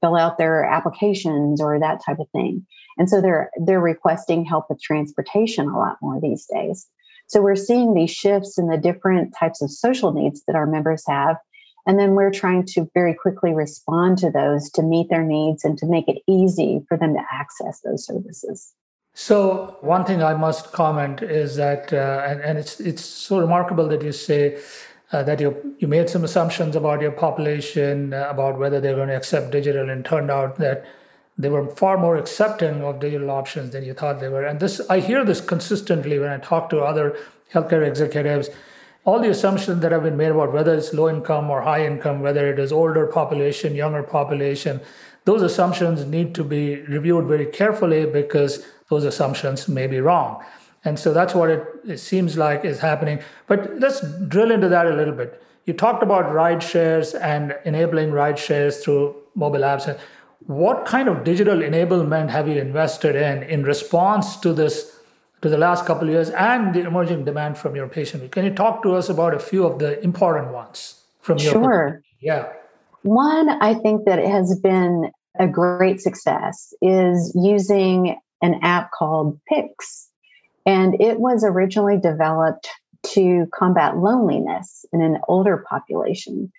fill 0.00 0.16
out 0.16 0.38
their 0.38 0.64
applications 0.64 1.60
or 1.60 1.78
that 1.80 2.00
type 2.04 2.20
of 2.20 2.28
thing. 2.30 2.64
And 2.98 3.10
so 3.10 3.20
they're 3.20 3.50
they're 3.64 3.80
requesting 3.80 4.44
help 4.44 4.66
with 4.68 4.80
transportation 4.80 5.68
a 5.68 5.78
lot 5.78 5.96
more 6.00 6.20
these 6.20 6.46
days. 6.52 6.86
So 7.26 7.42
we're 7.42 7.56
seeing 7.56 7.94
these 7.94 8.10
shifts 8.10 8.58
in 8.58 8.68
the 8.68 8.78
different 8.78 9.34
types 9.38 9.60
of 9.60 9.70
social 9.70 10.12
needs 10.12 10.42
that 10.46 10.56
our 10.56 10.66
members 10.66 11.04
have. 11.06 11.36
And 11.88 11.98
then 11.98 12.14
we're 12.14 12.30
trying 12.30 12.66
to 12.66 12.88
very 12.92 13.14
quickly 13.14 13.52
respond 13.54 14.18
to 14.18 14.30
those 14.30 14.70
to 14.72 14.82
meet 14.82 15.08
their 15.08 15.24
needs 15.24 15.64
and 15.64 15.78
to 15.78 15.86
make 15.86 16.06
it 16.06 16.18
easy 16.28 16.84
for 16.86 16.98
them 16.98 17.14
to 17.14 17.22
access 17.32 17.80
those 17.80 18.06
services. 18.06 18.74
So 19.14 19.78
one 19.80 20.04
thing 20.04 20.22
I 20.22 20.34
must 20.34 20.70
comment 20.72 21.22
is 21.22 21.56
that, 21.56 21.92
uh, 21.92 22.24
and, 22.28 22.40
and 22.42 22.58
it's 22.58 22.78
it's 22.78 23.02
so 23.02 23.40
remarkable 23.40 23.88
that 23.88 24.02
you 24.02 24.12
say 24.12 24.60
uh, 25.12 25.22
that 25.22 25.40
you 25.40 25.74
you 25.78 25.88
made 25.88 26.10
some 26.10 26.24
assumptions 26.24 26.76
about 26.76 27.00
your 27.00 27.10
population 27.10 28.12
uh, 28.12 28.28
about 28.28 28.58
whether 28.58 28.80
they're 28.80 28.94
going 28.94 29.08
to 29.08 29.16
accept 29.16 29.50
digital, 29.50 29.88
and 29.88 30.04
turned 30.04 30.30
out 30.30 30.58
that 30.58 30.84
they 31.38 31.48
were 31.48 31.66
far 31.74 31.96
more 31.96 32.16
accepting 32.16 32.84
of 32.84 33.00
digital 33.00 33.30
options 33.30 33.72
than 33.72 33.82
you 33.82 33.94
thought 33.94 34.20
they 34.20 34.28
were. 34.28 34.44
And 34.44 34.60
this, 34.60 34.80
I 34.90 35.00
hear 35.00 35.24
this 35.24 35.40
consistently 35.40 36.18
when 36.18 36.30
I 36.30 36.38
talk 36.38 36.68
to 36.70 36.80
other 36.80 37.16
healthcare 37.52 37.86
executives. 37.86 38.50
All 39.08 39.18
the 39.18 39.30
assumptions 39.30 39.80
that 39.80 39.90
have 39.90 40.02
been 40.02 40.18
made 40.18 40.32
about 40.32 40.52
whether 40.52 40.74
it's 40.74 40.92
low 40.92 41.08
income 41.08 41.48
or 41.48 41.62
high 41.62 41.86
income, 41.86 42.20
whether 42.20 42.52
it 42.52 42.58
is 42.58 42.70
older 42.70 43.06
population, 43.06 43.74
younger 43.74 44.02
population, 44.02 44.82
those 45.24 45.40
assumptions 45.40 46.04
need 46.04 46.34
to 46.34 46.44
be 46.44 46.82
reviewed 46.82 47.24
very 47.24 47.46
carefully 47.46 48.04
because 48.04 48.66
those 48.90 49.04
assumptions 49.04 49.66
may 49.66 49.86
be 49.86 49.98
wrong. 49.98 50.44
And 50.84 50.98
so 50.98 51.14
that's 51.14 51.34
what 51.34 51.48
it, 51.48 51.64
it 51.86 51.96
seems 51.96 52.36
like 52.36 52.66
is 52.66 52.80
happening. 52.80 53.20
But 53.46 53.80
let's 53.80 54.02
drill 54.28 54.50
into 54.50 54.68
that 54.68 54.86
a 54.86 54.94
little 54.94 55.14
bit. 55.14 55.42
You 55.64 55.72
talked 55.72 56.02
about 56.02 56.30
ride 56.30 56.62
shares 56.62 57.14
and 57.14 57.56
enabling 57.64 58.12
ride 58.12 58.38
shares 58.38 58.84
through 58.84 59.16
mobile 59.34 59.60
apps. 59.60 59.98
What 60.40 60.84
kind 60.84 61.08
of 61.08 61.24
digital 61.24 61.56
enablement 61.56 62.28
have 62.28 62.46
you 62.46 62.60
invested 62.60 63.16
in 63.16 63.42
in 63.44 63.62
response 63.62 64.36
to 64.40 64.52
this 64.52 64.97
to 65.42 65.48
the 65.48 65.58
last 65.58 65.86
couple 65.86 66.08
of 66.08 66.14
years 66.14 66.30
and 66.30 66.74
the 66.74 66.80
emerging 66.80 67.24
demand 67.24 67.58
from 67.58 67.76
your 67.76 67.88
patient? 67.88 68.30
Can 68.32 68.44
you 68.44 68.54
talk 68.54 68.82
to 68.82 68.94
us 68.94 69.08
about 69.08 69.34
a 69.34 69.38
few 69.38 69.66
of 69.66 69.78
the 69.78 70.02
important 70.02 70.52
ones 70.52 71.04
from 71.20 71.38
your 71.38 71.52
Sure. 71.52 72.02
Yeah. 72.20 72.52
One, 73.02 73.48
I 73.62 73.74
think 73.74 74.04
that 74.06 74.18
it 74.18 74.28
has 74.28 74.58
been 74.58 75.10
a 75.38 75.46
great 75.46 76.00
success 76.00 76.72
is 76.82 77.32
using 77.40 78.18
an 78.42 78.58
app 78.62 78.90
called 78.90 79.38
Pyx. 79.48 80.08
And 80.66 81.00
it 81.00 81.20
was 81.20 81.44
originally 81.44 81.98
developed 81.98 82.68
to 83.14 83.46
combat 83.54 83.96
loneliness 83.96 84.84
in 84.92 85.00
an 85.00 85.18
older 85.28 85.64
population. 85.68 86.52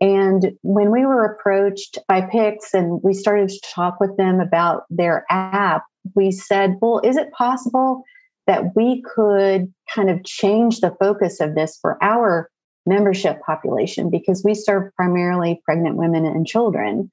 And 0.00 0.52
when 0.62 0.90
we 0.90 1.06
were 1.06 1.24
approached 1.24 1.98
by 2.08 2.22
Pyx 2.22 2.74
and 2.74 3.00
we 3.02 3.14
started 3.14 3.48
to 3.48 3.60
talk 3.74 4.00
with 4.00 4.16
them 4.16 4.40
about 4.40 4.84
their 4.90 5.24
app, 5.30 5.84
we 6.14 6.30
said, 6.30 6.76
well, 6.80 7.00
is 7.04 7.16
it 7.16 7.32
possible 7.32 8.02
that 8.46 8.74
we 8.74 9.02
could 9.02 9.72
kind 9.94 10.10
of 10.10 10.24
change 10.24 10.80
the 10.80 10.94
focus 10.98 11.40
of 11.40 11.54
this 11.54 11.78
for 11.80 12.02
our 12.02 12.50
membership 12.86 13.40
population? 13.42 14.10
Because 14.10 14.42
we 14.44 14.54
serve 14.54 14.94
primarily 14.94 15.60
pregnant 15.64 15.96
women 15.96 16.24
and 16.24 16.46
children. 16.46 17.10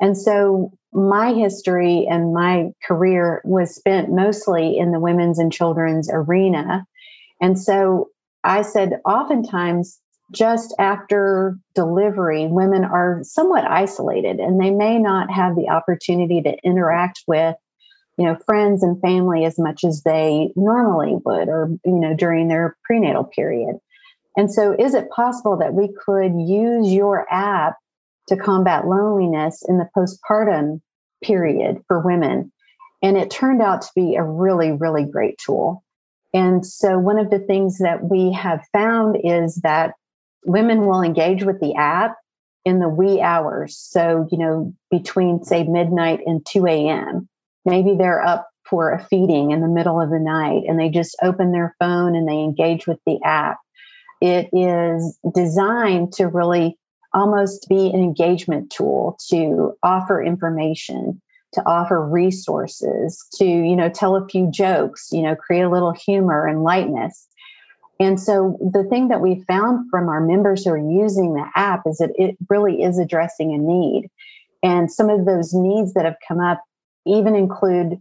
And 0.00 0.16
so 0.16 0.72
my 0.92 1.32
history 1.32 2.06
and 2.10 2.34
my 2.34 2.70
career 2.86 3.40
was 3.44 3.74
spent 3.74 4.10
mostly 4.10 4.76
in 4.78 4.92
the 4.92 5.00
women's 5.00 5.38
and 5.38 5.52
children's 5.52 6.10
arena. 6.10 6.84
And 7.40 7.58
so 7.58 8.08
I 8.44 8.62
said, 8.62 9.00
oftentimes 9.04 10.00
just 10.32 10.74
after 10.78 11.58
delivery, 11.74 12.46
women 12.46 12.84
are 12.84 13.20
somewhat 13.22 13.64
isolated 13.70 14.40
and 14.40 14.60
they 14.60 14.70
may 14.70 14.98
not 14.98 15.30
have 15.30 15.54
the 15.54 15.68
opportunity 15.68 16.42
to 16.42 16.56
interact 16.64 17.22
with, 17.26 17.54
you 18.18 18.24
know, 18.24 18.36
friends 18.46 18.82
and 18.82 19.00
family 19.00 19.44
as 19.44 19.58
much 19.58 19.84
as 19.84 20.02
they 20.02 20.52
normally 20.54 21.16
would 21.24 21.48
or, 21.48 21.70
you 21.84 21.98
know, 21.98 22.14
during 22.14 22.48
their 22.48 22.76
prenatal 22.84 23.24
period. 23.24 23.76
And 24.36 24.52
so, 24.52 24.74
is 24.78 24.94
it 24.94 25.10
possible 25.10 25.56
that 25.58 25.74
we 25.74 25.88
could 25.92 26.32
use 26.38 26.92
your 26.92 27.26
app 27.30 27.76
to 28.28 28.36
combat 28.36 28.86
loneliness 28.86 29.62
in 29.68 29.78
the 29.78 29.88
postpartum 29.96 30.80
period 31.22 31.82
for 31.86 32.00
women? 32.00 32.52
And 33.02 33.16
it 33.16 33.30
turned 33.30 33.60
out 33.60 33.82
to 33.82 33.90
be 33.94 34.14
a 34.14 34.22
really, 34.22 34.72
really 34.72 35.04
great 35.04 35.38
tool. 35.38 35.82
And 36.32 36.64
so, 36.64 36.98
one 36.98 37.18
of 37.18 37.30
the 37.30 37.40
things 37.40 37.78
that 37.78 38.04
we 38.04 38.32
have 38.32 38.64
found 38.72 39.18
is 39.22 39.56
that 39.56 39.94
women 40.44 40.86
will 40.86 41.02
engage 41.02 41.44
with 41.44 41.60
the 41.60 41.74
app 41.74 42.16
in 42.64 42.78
the 42.78 42.88
wee 42.88 43.20
hours. 43.20 43.76
So, 43.76 44.28
you 44.30 44.38
know, 44.38 44.72
between 44.90 45.44
say 45.44 45.64
midnight 45.64 46.20
and 46.26 46.44
2 46.46 46.66
a.m. 46.66 47.28
Maybe 47.64 47.94
they're 47.96 48.22
up 48.22 48.48
for 48.68 48.92
a 48.92 49.04
feeding 49.04 49.50
in 49.50 49.60
the 49.60 49.68
middle 49.68 50.00
of 50.00 50.10
the 50.10 50.18
night 50.18 50.62
and 50.66 50.78
they 50.78 50.88
just 50.88 51.16
open 51.22 51.52
their 51.52 51.74
phone 51.78 52.14
and 52.14 52.28
they 52.28 52.38
engage 52.38 52.86
with 52.86 52.98
the 53.06 53.18
app. 53.24 53.58
It 54.20 54.48
is 54.52 55.18
designed 55.34 56.12
to 56.14 56.28
really 56.28 56.78
almost 57.12 57.68
be 57.68 57.88
an 57.88 58.00
engagement 58.00 58.70
tool 58.70 59.18
to 59.28 59.74
offer 59.82 60.22
information 60.22 61.20
to 61.52 61.62
offer 61.66 62.00
resources 62.00 63.22
to 63.34 63.44
you 63.44 63.76
know 63.76 63.90
tell 63.90 64.16
a 64.16 64.26
few 64.26 64.50
jokes 64.50 65.08
you 65.12 65.20
know 65.20 65.36
create 65.36 65.60
a 65.60 65.68
little 65.68 65.92
humor 65.92 66.46
and 66.46 66.62
lightness 66.62 67.28
and 68.02 68.20
so 68.20 68.58
the 68.60 68.82
thing 68.84 69.08
that 69.08 69.20
we 69.20 69.44
found 69.46 69.88
from 69.88 70.08
our 70.08 70.20
members 70.20 70.64
who 70.64 70.72
are 70.72 70.76
using 70.76 71.34
the 71.34 71.46
app 71.54 71.82
is 71.86 71.98
that 71.98 72.10
it 72.16 72.36
really 72.48 72.82
is 72.82 72.98
addressing 72.98 73.52
a 73.52 73.58
need. 73.58 74.10
And 74.62 74.90
some 74.90 75.08
of 75.08 75.24
those 75.24 75.54
needs 75.54 75.94
that 75.94 76.04
have 76.04 76.16
come 76.26 76.40
up 76.40 76.60
even 77.06 77.34
include, 77.34 77.98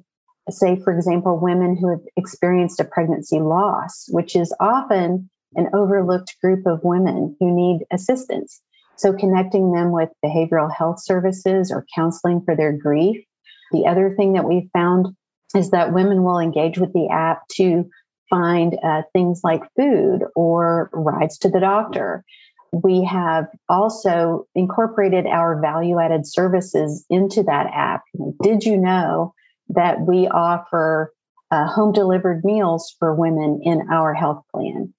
say, 0.50 0.80
for 0.84 0.94
example, 0.94 1.40
women 1.40 1.76
who 1.76 1.90
have 1.90 2.02
experienced 2.18 2.80
a 2.80 2.86
pregnancy 2.86 3.40
loss, 3.40 4.08
which 4.10 4.36
is 4.36 4.54
often 4.60 5.30
an 5.56 5.68
overlooked 5.74 6.36
group 6.42 6.66
of 6.66 6.84
women 6.84 7.36
who 7.40 7.54
need 7.54 7.86
assistance. 7.92 8.62
So 8.96 9.14
connecting 9.14 9.72
them 9.72 9.92
with 9.92 10.10
behavioral 10.24 10.72
health 10.74 11.02
services 11.02 11.72
or 11.72 11.86
counseling 11.96 12.42
for 12.46 12.56
their 12.56 12.72
grief. 12.72 13.24
The 13.72 13.88
other 13.88 14.14
thing 14.16 14.34
that 14.34 14.46
we 14.46 14.70
found 14.74 15.08
is 15.56 15.72
that 15.72 15.94
women 15.94 16.24
will 16.24 16.40
engage 16.40 16.78
with 16.78 16.94
the 16.94 17.08
app 17.10 17.48
to 17.56 17.90
find 18.30 18.78
uh, 18.84 19.02
things 19.14 19.42
like 19.44 19.62
food 19.78 20.22
or 20.36 20.90
rides 20.94 21.38
to 21.40 21.50
the 21.50 21.60
doctor. 21.60 22.24
We 22.72 23.04
have 23.04 23.48
also 23.68 24.48
incorporated 24.56 25.26
our 25.26 25.60
value 25.60 26.00
added 26.00 26.26
services 26.26 27.06
into 27.10 27.44
that 27.44 27.68
app. 27.74 28.04
Did 28.42 28.64
you 28.64 28.78
know 28.78 29.34
that 29.70 30.02
we 30.02 30.28
offer 30.28 31.14
uh, 31.52 31.68
home 31.68 31.92
delivered 31.92 32.46
meals 32.46 32.96
for 32.98 33.14
women 33.14 33.62
in 33.64 33.90
our 33.92 34.14
health 34.14 34.44
plan? 34.54 34.94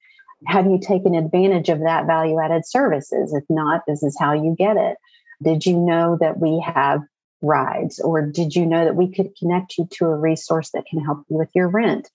Have 0.46 0.66
you 0.66 0.78
taken 0.78 1.14
advantage 1.14 1.70
of 1.70 1.80
that 1.80 2.06
value 2.06 2.38
added 2.40 2.66
services? 2.66 3.32
If 3.32 3.44
not, 3.48 3.82
this 3.86 4.02
is 4.02 4.16
how 4.20 4.34
you 4.34 4.54
get 4.58 4.76
it. 4.76 4.96
Did 5.42 5.64
you 5.64 5.78
know 5.78 6.18
that 6.20 6.38
we 6.40 6.60
have 6.60 7.00
rides, 7.40 7.98
or 8.00 8.26
did 8.26 8.54
you 8.54 8.66
know 8.66 8.84
that 8.84 8.96
we 8.96 9.10
could 9.10 9.34
connect 9.36 9.78
you 9.78 9.88
to 9.92 10.06
a 10.06 10.16
resource 10.16 10.70
that 10.70 10.84
can 10.86 11.00
help 11.00 11.24
you 11.28 11.36
with 11.36 11.48
your 11.54 11.68
rent? 11.68 12.10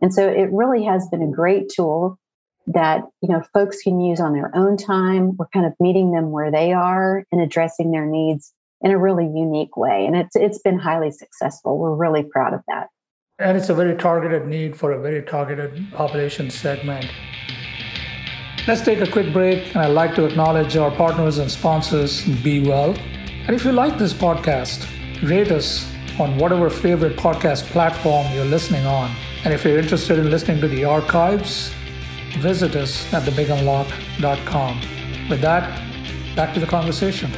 And 0.00 0.12
so 0.12 0.28
it 0.28 0.50
really 0.52 0.84
has 0.84 1.08
been 1.08 1.22
a 1.22 1.30
great 1.30 1.70
tool 1.74 2.18
that 2.74 3.02
you 3.22 3.28
know 3.28 3.42
folks 3.52 3.82
can 3.82 4.00
use 4.00 4.20
on 4.20 4.32
their 4.32 4.50
own 4.54 4.76
time. 4.76 5.36
We're 5.36 5.48
kind 5.48 5.66
of 5.66 5.74
meeting 5.80 6.12
them 6.12 6.30
where 6.30 6.50
they 6.50 6.72
are 6.72 7.24
and 7.32 7.40
addressing 7.40 7.90
their 7.90 8.06
needs 8.06 8.52
in 8.80 8.90
a 8.90 8.98
really 8.98 9.24
unique 9.24 9.76
way. 9.76 10.06
And 10.06 10.16
it's 10.16 10.36
it's 10.36 10.58
been 10.58 10.78
highly 10.78 11.10
successful. 11.10 11.78
We're 11.78 11.94
really 11.94 12.22
proud 12.22 12.54
of 12.54 12.60
that. 12.68 12.88
And 13.38 13.56
it's 13.56 13.68
a 13.68 13.74
very 13.74 13.96
targeted 13.96 14.46
need 14.46 14.76
for 14.76 14.92
a 14.92 15.00
very 15.00 15.22
targeted 15.22 15.92
population 15.92 16.50
segment. 16.50 17.06
Let's 18.66 18.82
take 18.82 19.00
a 19.00 19.10
quick 19.10 19.32
break, 19.32 19.74
and 19.74 19.78
I'd 19.78 19.92
like 19.92 20.14
to 20.16 20.26
acknowledge 20.26 20.76
our 20.76 20.90
partners 20.90 21.38
and 21.38 21.50
sponsors, 21.50 22.24
Be 22.42 22.66
Well. 22.68 22.94
And 23.46 23.56
if 23.56 23.64
you 23.64 23.72
like 23.72 23.96
this 23.96 24.12
podcast, 24.12 24.86
rate 25.22 25.50
us 25.50 25.90
on 26.20 26.36
whatever 26.36 26.68
favorite 26.68 27.16
podcast 27.16 27.62
platform 27.66 28.26
you're 28.34 28.44
listening 28.44 28.84
on. 28.84 29.14
And 29.44 29.54
if 29.54 29.64
you're 29.64 29.78
interested 29.78 30.18
in 30.18 30.30
listening 30.30 30.60
to 30.60 30.68
the 30.68 30.84
archives, 30.84 31.72
visit 32.38 32.76
us 32.76 33.12
at 33.12 33.22
thebigunlock.com. 33.22 34.80
With 35.28 35.40
that, 35.40 36.36
back 36.36 36.54
to 36.54 36.60
the 36.60 36.66
conversation. 36.66 37.30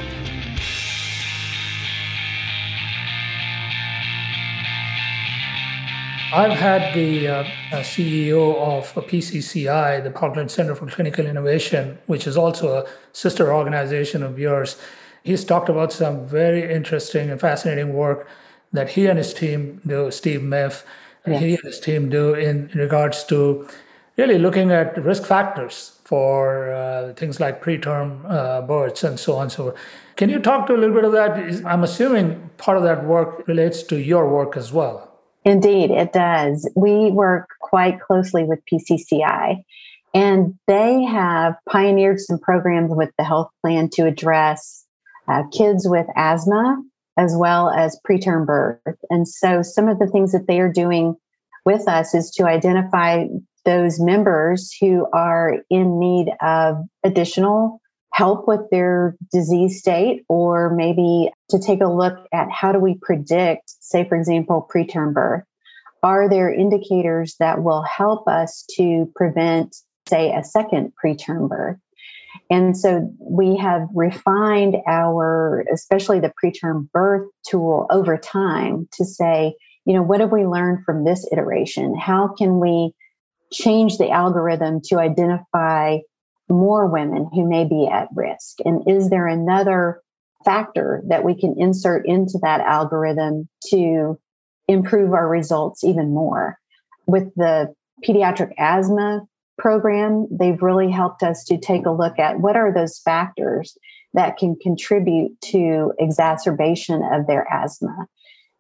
I've 6.32 6.56
had 6.56 6.94
the 6.94 7.26
uh, 7.26 7.44
CEO 7.82 8.54
of 8.56 8.94
PCCI, 8.94 10.04
the 10.04 10.12
Parkland 10.12 10.48
Center 10.48 10.76
for 10.76 10.86
Clinical 10.86 11.26
Innovation, 11.26 11.98
which 12.06 12.28
is 12.28 12.36
also 12.36 12.78
a 12.78 12.88
sister 13.12 13.52
organization 13.52 14.22
of 14.22 14.38
yours. 14.38 14.76
He's 15.24 15.44
talked 15.44 15.68
about 15.68 15.92
some 15.92 16.24
very 16.24 16.72
interesting 16.72 17.30
and 17.30 17.40
fascinating 17.40 17.94
work 17.94 18.28
that 18.72 18.90
he 18.90 19.06
and 19.06 19.18
his 19.18 19.34
team 19.34 19.80
do, 19.84 20.12
Steve 20.12 20.40
Miff, 20.42 20.84
yes. 21.26 21.40
he 21.40 21.54
and 21.54 21.64
his 21.64 21.80
team 21.80 22.08
do 22.08 22.34
in 22.34 22.70
regards 22.74 23.24
to 23.24 23.68
really 24.16 24.38
looking 24.38 24.70
at 24.70 25.02
risk 25.02 25.24
factors 25.24 25.98
for 26.04 26.72
uh, 26.72 27.12
things 27.14 27.40
like 27.40 27.62
preterm 27.62 28.28
uh, 28.28 28.62
births 28.62 29.04
and 29.04 29.18
so 29.18 29.36
on. 29.36 29.42
and 29.42 29.52
So, 29.52 29.62
forth. 29.64 29.76
can 30.16 30.28
you 30.28 30.38
talk 30.38 30.66
to 30.66 30.74
a 30.74 30.76
little 30.76 30.94
bit 30.94 31.04
of 31.04 31.12
that? 31.12 31.64
I'm 31.66 31.84
assuming 31.84 32.50
part 32.58 32.76
of 32.76 32.82
that 32.82 33.04
work 33.04 33.46
relates 33.46 33.82
to 33.84 34.00
your 34.00 34.28
work 34.28 34.56
as 34.56 34.72
well. 34.72 35.06
Indeed, 35.44 35.90
it 35.90 36.12
does. 36.12 36.70
We 36.76 37.10
work 37.10 37.48
quite 37.60 38.00
closely 38.00 38.44
with 38.44 38.60
PCCI, 38.70 39.62
and 40.12 40.54
they 40.66 41.02
have 41.04 41.54
pioneered 41.68 42.20
some 42.20 42.38
programs 42.38 42.90
with 42.92 43.10
the 43.16 43.24
health 43.24 43.50
plan 43.62 43.88
to 43.90 44.06
address 44.06 44.84
uh, 45.28 45.44
kids 45.52 45.88
with 45.88 46.06
asthma 46.16 46.82
as 47.16 47.34
well 47.36 47.70
as 47.70 47.98
preterm 48.08 48.46
birth. 48.46 48.80
And 49.10 49.26
so 49.28 49.62
some 49.62 49.88
of 49.88 49.98
the 49.98 50.06
things 50.06 50.32
that 50.32 50.46
they 50.46 50.60
are 50.60 50.72
doing 50.72 51.16
with 51.64 51.86
us 51.88 52.14
is 52.14 52.30
to 52.32 52.46
identify 52.46 53.26
those 53.64 54.00
members 54.00 54.74
who 54.80 55.06
are 55.12 55.58
in 55.70 55.98
need 55.98 56.32
of 56.40 56.76
additional 57.04 57.80
help 58.12 58.48
with 58.48 58.60
their 58.70 59.16
disease 59.32 59.78
state 59.78 60.24
or 60.28 60.74
maybe 60.74 61.30
to 61.48 61.58
take 61.58 61.80
a 61.80 61.86
look 61.86 62.18
at 62.32 62.50
how 62.50 62.72
do 62.72 62.78
we 62.78 62.98
predict, 63.00 63.62
say, 63.80 64.08
for 64.08 64.16
example, 64.16 64.68
preterm 64.74 65.14
birth? 65.14 65.44
Are 66.02 66.28
there 66.28 66.52
indicators 66.52 67.36
that 67.38 67.62
will 67.62 67.82
help 67.82 68.26
us 68.26 68.64
to 68.76 69.10
prevent, 69.14 69.76
say, 70.08 70.32
a 70.32 70.42
second 70.42 70.92
preterm 71.02 71.48
birth? 71.48 71.76
And 72.50 72.76
so 72.76 73.12
we 73.18 73.56
have 73.56 73.88
refined 73.94 74.76
our, 74.86 75.64
especially 75.72 76.20
the 76.20 76.32
preterm 76.42 76.90
birth 76.92 77.28
tool 77.48 77.86
over 77.90 78.16
time 78.16 78.88
to 78.92 79.04
say, 79.04 79.54
you 79.84 79.94
know, 79.94 80.02
what 80.02 80.20
have 80.20 80.32
we 80.32 80.46
learned 80.46 80.84
from 80.84 81.04
this 81.04 81.28
iteration? 81.32 81.96
How 81.96 82.28
can 82.28 82.60
we 82.60 82.92
change 83.52 83.98
the 83.98 84.10
algorithm 84.10 84.80
to 84.84 84.98
identify 84.98 85.98
more 86.48 86.86
women 86.86 87.28
who 87.32 87.48
may 87.48 87.64
be 87.64 87.86
at 87.86 88.08
risk? 88.14 88.58
And 88.64 88.82
is 88.88 89.10
there 89.10 89.26
another 89.26 90.02
factor 90.44 91.02
that 91.08 91.24
we 91.24 91.38
can 91.38 91.54
insert 91.58 92.06
into 92.06 92.38
that 92.42 92.60
algorithm 92.60 93.48
to 93.70 94.18
improve 94.68 95.12
our 95.12 95.28
results 95.28 95.84
even 95.84 96.12
more? 96.12 96.58
With 97.06 97.34
the 97.36 97.74
pediatric 98.06 98.52
asthma 98.58 99.22
program, 99.58 100.26
they've 100.30 100.62
really 100.62 100.90
helped 100.90 101.22
us 101.22 101.44
to 101.44 101.58
take 101.58 101.86
a 101.86 101.90
look 101.90 102.18
at 102.18 102.40
what 102.40 102.56
are 102.56 102.72
those 102.72 102.98
factors 102.98 103.76
that 104.14 104.38
can 104.38 104.56
contribute 104.60 105.40
to 105.40 105.92
exacerbation 105.98 107.02
of 107.12 107.26
their 107.26 107.46
asthma. 107.52 108.06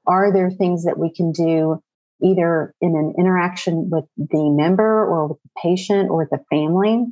Are 0.06 0.32
there 0.32 0.50
things 0.50 0.84
that 0.84 0.98
we 0.98 1.12
can 1.12 1.32
do 1.32 1.82
either 2.22 2.74
in 2.80 2.96
an 2.96 3.14
interaction 3.18 3.90
with 3.90 4.04
the 4.16 4.50
member 4.50 5.04
or 5.06 5.28
with 5.28 5.38
the 5.42 5.50
patient 5.62 6.10
or 6.10 6.28
the 6.30 6.40
family 6.50 7.06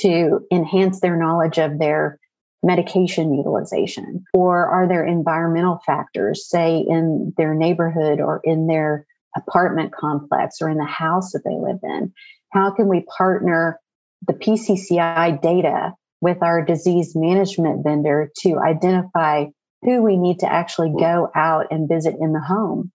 to 0.00 0.40
enhance 0.52 1.00
their 1.00 1.16
knowledge 1.16 1.58
of 1.58 1.78
their 1.78 2.18
medication 2.62 3.34
utilization? 3.34 4.24
Or 4.34 4.66
are 4.66 4.88
there 4.88 5.04
environmental 5.04 5.80
factors, 5.86 6.48
say 6.48 6.84
in 6.88 7.32
their 7.36 7.54
neighborhood 7.54 8.20
or 8.20 8.40
in 8.44 8.66
their 8.66 9.06
apartment 9.36 9.92
complex 9.94 10.56
or 10.60 10.68
in 10.68 10.78
the 10.78 10.84
house 10.84 11.32
that 11.32 11.42
they 11.44 11.56
live 11.56 11.78
in, 11.82 12.12
how 12.52 12.70
can 12.70 12.88
we 12.88 13.04
partner 13.16 13.78
the 14.26 14.32
PCCI 14.32 15.40
data 15.40 15.92
with 16.20 16.42
our 16.42 16.64
disease 16.64 17.14
management 17.14 17.84
vendor 17.84 18.30
to 18.38 18.58
identify 18.58 19.44
who 19.82 20.02
we 20.02 20.16
need 20.16 20.38
to 20.38 20.50
actually 20.50 20.92
go 20.98 21.30
out 21.34 21.66
and 21.70 21.88
visit 21.88 22.16
in 22.18 22.32
the 22.32 22.40
home? 22.40 22.90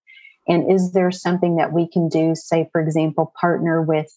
And 0.52 0.70
is 0.70 0.92
there 0.92 1.12
something 1.12 1.56
that 1.56 1.72
we 1.72 1.88
can 1.88 2.10
do, 2.10 2.36
say, 2.36 2.68
for 2.74 2.82
example, 2.82 3.32
partner 3.40 3.82
with 3.82 4.12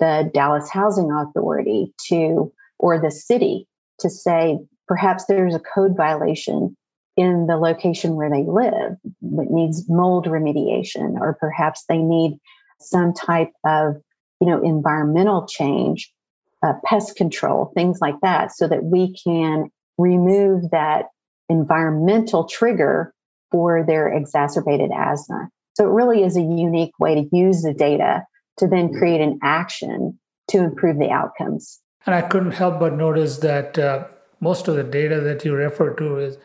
the 0.00 0.30
Dallas 0.32 0.70
Housing 0.70 1.12
Authority 1.12 1.92
to, 2.08 2.50
or 2.78 2.98
the 2.98 3.10
city 3.10 3.68
to 3.98 4.08
say, 4.08 4.58
perhaps 4.88 5.26
there's 5.26 5.54
a 5.54 5.60
code 5.60 5.94
violation 5.94 6.74
in 7.18 7.46
the 7.48 7.58
location 7.58 8.16
where 8.16 8.30
they 8.30 8.44
live. 8.44 8.96
that 9.02 9.50
needs 9.50 9.84
mold 9.86 10.24
remediation, 10.26 11.20
or 11.20 11.36
perhaps 11.38 11.84
they 11.86 11.98
need 11.98 12.38
some 12.80 13.12
type 13.12 13.52
of 13.66 13.96
you 14.40 14.48
know, 14.48 14.62
environmental 14.62 15.46
change, 15.46 16.10
uh, 16.62 16.72
pest 16.86 17.14
control, 17.14 17.72
things 17.74 18.00
like 18.00 18.18
that, 18.22 18.52
so 18.52 18.66
that 18.66 18.84
we 18.84 19.14
can 19.22 19.70
remove 19.98 20.70
that 20.70 21.06
environmental 21.50 22.44
trigger 22.44 23.12
for 23.50 23.84
their 23.84 24.08
exacerbated 24.08 24.90
asthma. 24.90 25.50
So 25.74 25.84
it 25.84 25.92
really 25.92 26.22
is 26.22 26.36
a 26.36 26.42
unique 26.42 26.98
way 26.98 27.14
to 27.14 27.36
use 27.36 27.62
the 27.62 27.74
data 27.74 28.24
to 28.58 28.66
then 28.66 28.92
create 28.92 29.20
an 29.20 29.38
action 29.42 30.18
to 30.48 30.58
improve 30.58 30.98
the 30.98 31.10
outcomes. 31.10 31.80
And 32.06 32.14
I 32.14 32.22
couldn't 32.22 32.52
help 32.52 32.78
but 32.78 32.94
notice 32.94 33.38
that 33.38 33.78
uh, 33.78 34.04
most 34.40 34.68
of 34.68 34.76
the 34.76 34.84
data 34.84 35.20
that 35.20 35.44
you 35.44 35.54
refer 35.54 35.94
to 35.94 36.18
is 36.18 36.38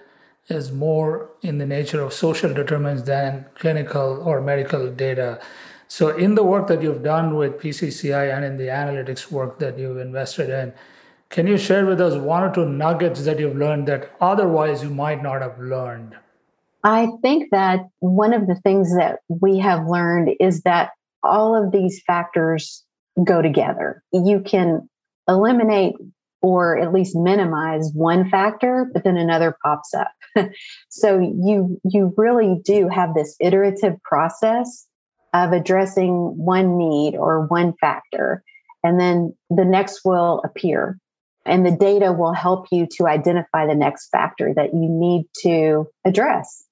is 0.47 0.71
more 0.71 1.29
in 1.43 1.59
the 1.59 1.65
nature 1.65 2.01
of 2.01 2.11
social 2.11 2.51
determinants 2.51 3.03
than 3.03 3.45
clinical 3.53 4.21
or 4.23 4.41
medical 4.41 4.89
data. 4.91 5.39
So, 5.87 6.09
in 6.09 6.35
the 6.35 6.43
work 6.43 6.67
that 6.67 6.81
you've 6.81 7.03
done 7.03 7.35
with 7.35 7.59
PCCI 7.59 8.35
and 8.35 8.43
in 8.43 8.57
the 8.57 8.67
analytics 8.67 9.31
work 9.31 9.59
that 9.59 9.77
you've 9.77 9.97
invested 9.97 10.49
in, 10.49 10.73
can 11.29 11.45
you 11.45 11.57
share 11.57 11.85
with 11.85 12.01
us 12.01 12.15
one 12.15 12.43
or 12.43 12.53
two 12.53 12.67
nuggets 12.67 13.23
that 13.25 13.39
you've 13.39 13.55
learned 13.55 13.87
that 13.87 14.11
otherwise 14.19 14.81
you 14.81 14.89
might 14.89 15.21
not 15.21 15.41
have 15.41 15.59
learned? 15.59 16.15
I 16.83 17.09
think 17.21 17.49
that 17.51 17.81
one 17.99 18.33
of 18.33 18.47
the 18.47 18.55
things 18.55 18.95
that 18.95 19.19
we 19.27 19.59
have 19.59 19.87
learned 19.87 20.35
is 20.39 20.61
that 20.61 20.91
all 21.23 21.55
of 21.55 21.71
these 21.71 22.01
factors 22.07 22.83
go 23.23 23.41
together. 23.41 24.03
You 24.13 24.39
can 24.39 24.89
eliminate 25.27 25.95
or 26.41 26.77
at 26.77 26.93
least 26.93 27.15
minimize 27.15 27.91
one 27.93 28.29
factor, 28.29 28.89
but 28.93 29.03
then 29.03 29.17
another 29.17 29.57
pops 29.63 29.93
up. 29.93 30.11
so 30.89 31.19
you 31.19 31.79
you 31.83 32.13
really 32.15 32.61
do 32.63 32.87
have 32.87 33.13
this 33.13 33.35
iterative 33.41 34.01
process 34.03 34.87
of 35.33 35.51
addressing 35.51 36.37
one 36.37 36.77
need 36.77 37.15
or 37.15 37.45
one 37.47 37.73
factor, 37.81 38.41
and 38.83 38.99
then 38.99 39.35
the 39.49 39.65
next 39.65 40.01
will 40.05 40.41
appear. 40.45 40.97
And 41.45 41.65
the 41.65 41.71
data 41.71 42.13
will 42.13 42.33
help 42.33 42.67
you 42.71 42.87
to 42.97 43.07
identify 43.07 43.65
the 43.65 43.73
next 43.73 44.09
factor 44.09 44.53
that 44.55 44.73
you 44.73 44.87
need 44.87 45.25
to 45.41 45.87
address. 46.05 46.65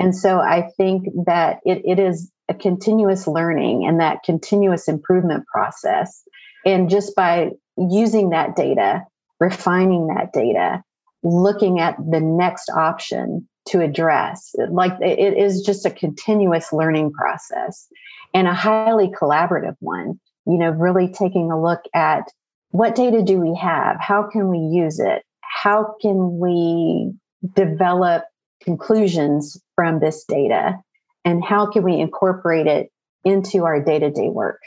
And 0.00 0.16
so 0.16 0.40
I 0.40 0.70
think 0.76 1.04
that 1.26 1.60
it, 1.64 1.82
it 1.84 1.98
is 1.98 2.30
a 2.48 2.54
continuous 2.54 3.26
learning 3.26 3.86
and 3.86 4.00
that 4.00 4.22
continuous 4.24 4.88
improvement 4.88 5.44
process. 5.46 6.22
And 6.64 6.88
just 6.90 7.14
by 7.14 7.50
using 7.76 8.30
that 8.30 8.56
data, 8.56 9.04
refining 9.38 10.08
that 10.08 10.32
data, 10.32 10.82
looking 11.22 11.80
at 11.80 11.96
the 12.10 12.20
next 12.20 12.70
option 12.70 13.46
to 13.68 13.80
address. 13.80 14.54
Like 14.70 14.92
it 15.00 15.36
is 15.36 15.62
just 15.62 15.84
a 15.84 15.90
continuous 15.90 16.72
learning 16.72 17.12
process 17.12 17.86
and 18.32 18.48
a 18.48 18.54
highly 18.54 19.08
collaborative 19.08 19.76
one. 19.80 20.18
You 20.46 20.56
know, 20.56 20.70
really 20.70 21.08
taking 21.08 21.50
a 21.50 21.60
look 21.60 21.80
at 21.94 22.24
what 22.70 22.94
data 22.94 23.22
do 23.22 23.38
we 23.38 23.54
have? 23.56 23.96
How 24.00 24.22
can 24.22 24.48
we 24.48 24.58
use 24.58 24.98
it? 24.98 25.22
How 25.42 25.94
can 26.00 26.38
we 26.38 27.12
develop 27.54 28.24
conclusions 28.62 29.60
from 29.74 30.00
this 30.00 30.24
data? 30.24 30.78
And 31.24 31.44
how 31.44 31.70
can 31.70 31.82
we 31.82 32.00
incorporate 32.00 32.66
it 32.66 32.90
into 33.24 33.64
our 33.64 33.82
day 33.82 33.98
to 33.98 34.10
day 34.10 34.28
work? 34.28 34.60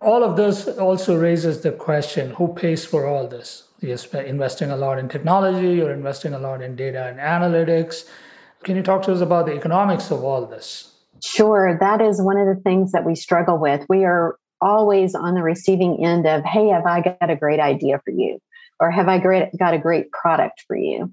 All 0.00 0.24
of 0.24 0.36
this 0.36 0.66
also 0.66 1.18
raises 1.18 1.60
the 1.60 1.72
question 1.72 2.30
who 2.30 2.54
pays 2.54 2.84
for 2.84 3.06
all 3.06 3.28
this? 3.28 3.64
You're 3.80 3.98
investing 4.22 4.70
a 4.70 4.76
lot 4.76 4.98
in 4.98 5.08
technology, 5.08 5.74
you're 5.76 5.92
investing 5.92 6.34
a 6.34 6.38
lot 6.38 6.62
in 6.62 6.76
data 6.76 7.06
and 7.06 7.18
analytics 7.18 8.04
can 8.64 8.76
you 8.76 8.82
talk 8.82 9.02
to 9.02 9.12
us 9.12 9.20
about 9.20 9.46
the 9.46 9.54
economics 9.54 10.10
of 10.10 10.22
all 10.22 10.44
this? 10.46 10.92
Sure. 11.22 11.76
That 11.78 12.00
is 12.00 12.20
one 12.20 12.36
of 12.36 12.46
the 12.46 12.60
things 12.62 12.92
that 12.92 13.04
we 13.04 13.14
struggle 13.14 13.58
with. 13.58 13.84
We 13.88 14.04
are 14.04 14.36
always 14.60 15.14
on 15.14 15.34
the 15.34 15.42
receiving 15.42 16.04
end 16.04 16.26
of, 16.26 16.44
hey, 16.44 16.68
have 16.68 16.84
I 16.84 17.00
got 17.00 17.30
a 17.30 17.36
great 17.36 17.60
idea 17.60 18.00
for 18.04 18.10
you? 18.10 18.38
Or 18.78 18.90
have 18.90 19.08
I 19.08 19.18
got 19.18 19.74
a 19.74 19.78
great 19.78 20.10
product 20.10 20.64
for 20.66 20.76
you? 20.76 21.12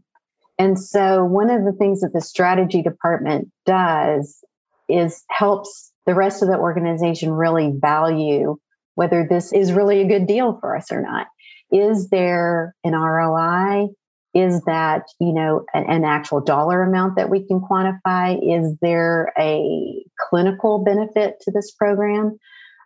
And 0.60 0.80
so, 0.80 1.24
one 1.24 1.50
of 1.50 1.64
the 1.66 1.74
things 1.74 2.02
that 2.02 2.14
the 2.14 2.22
strategy 2.22 2.82
department 2.82 3.50
does 3.66 4.44
is 4.90 5.24
helps 5.30 5.92
the 6.06 6.16
rest 6.16 6.42
of 6.42 6.48
the 6.48 6.58
organization 6.58 7.32
really 7.32 7.74
value 7.76 8.58
whether 8.96 9.28
this 9.30 9.54
is 9.54 9.74
really 9.74 10.02
a 10.02 10.08
good 10.08 10.26
deal 10.26 10.58
for 10.60 10.76
us 10.76 10.92
or 10.92 11.02
not. 11.02 11.28
Is 11.72 12.10
there 12.10 12.76
an 12.84 12.94
ROI? 12.94 13.90
is 14.34 14.62
that 14.66 15.04
you 15.22 15.32
know 15.32 15.64
an, 15.74 15.86
an, 15.90 16.04
actual 16.04 16.42
dollar 16.42 16.84
amount 16.84 17.16
that 17.16 17.30
we 17.30 17.48
can 17.48 17.62
quantify 17.62 18.38
is 18.44 18.76
there 18.82 19.32
a 19.40 20.04
clinical 20.20 20.84
benefit 20.84 21.40
to 21.40 21.50
this 21.50 21.72
program 21.72 22.38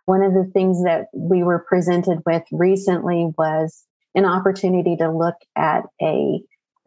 one 0.06 0.22
of 0.22 0.34
the 0.34 0.50
things 0.52 0.82
that 0.84 1.06
we 1.14 1.42
were 1.42 1.64
presented 1.68 2.18
with 2.26 2.42
recently 2.50 3.30
was 3.38 3.84
an 4.14 4.24
opportunity 4.24 4.96
to 4.96 5.10
look 5.10 5.36
at 5.56 5.84
a, 6.00 6.42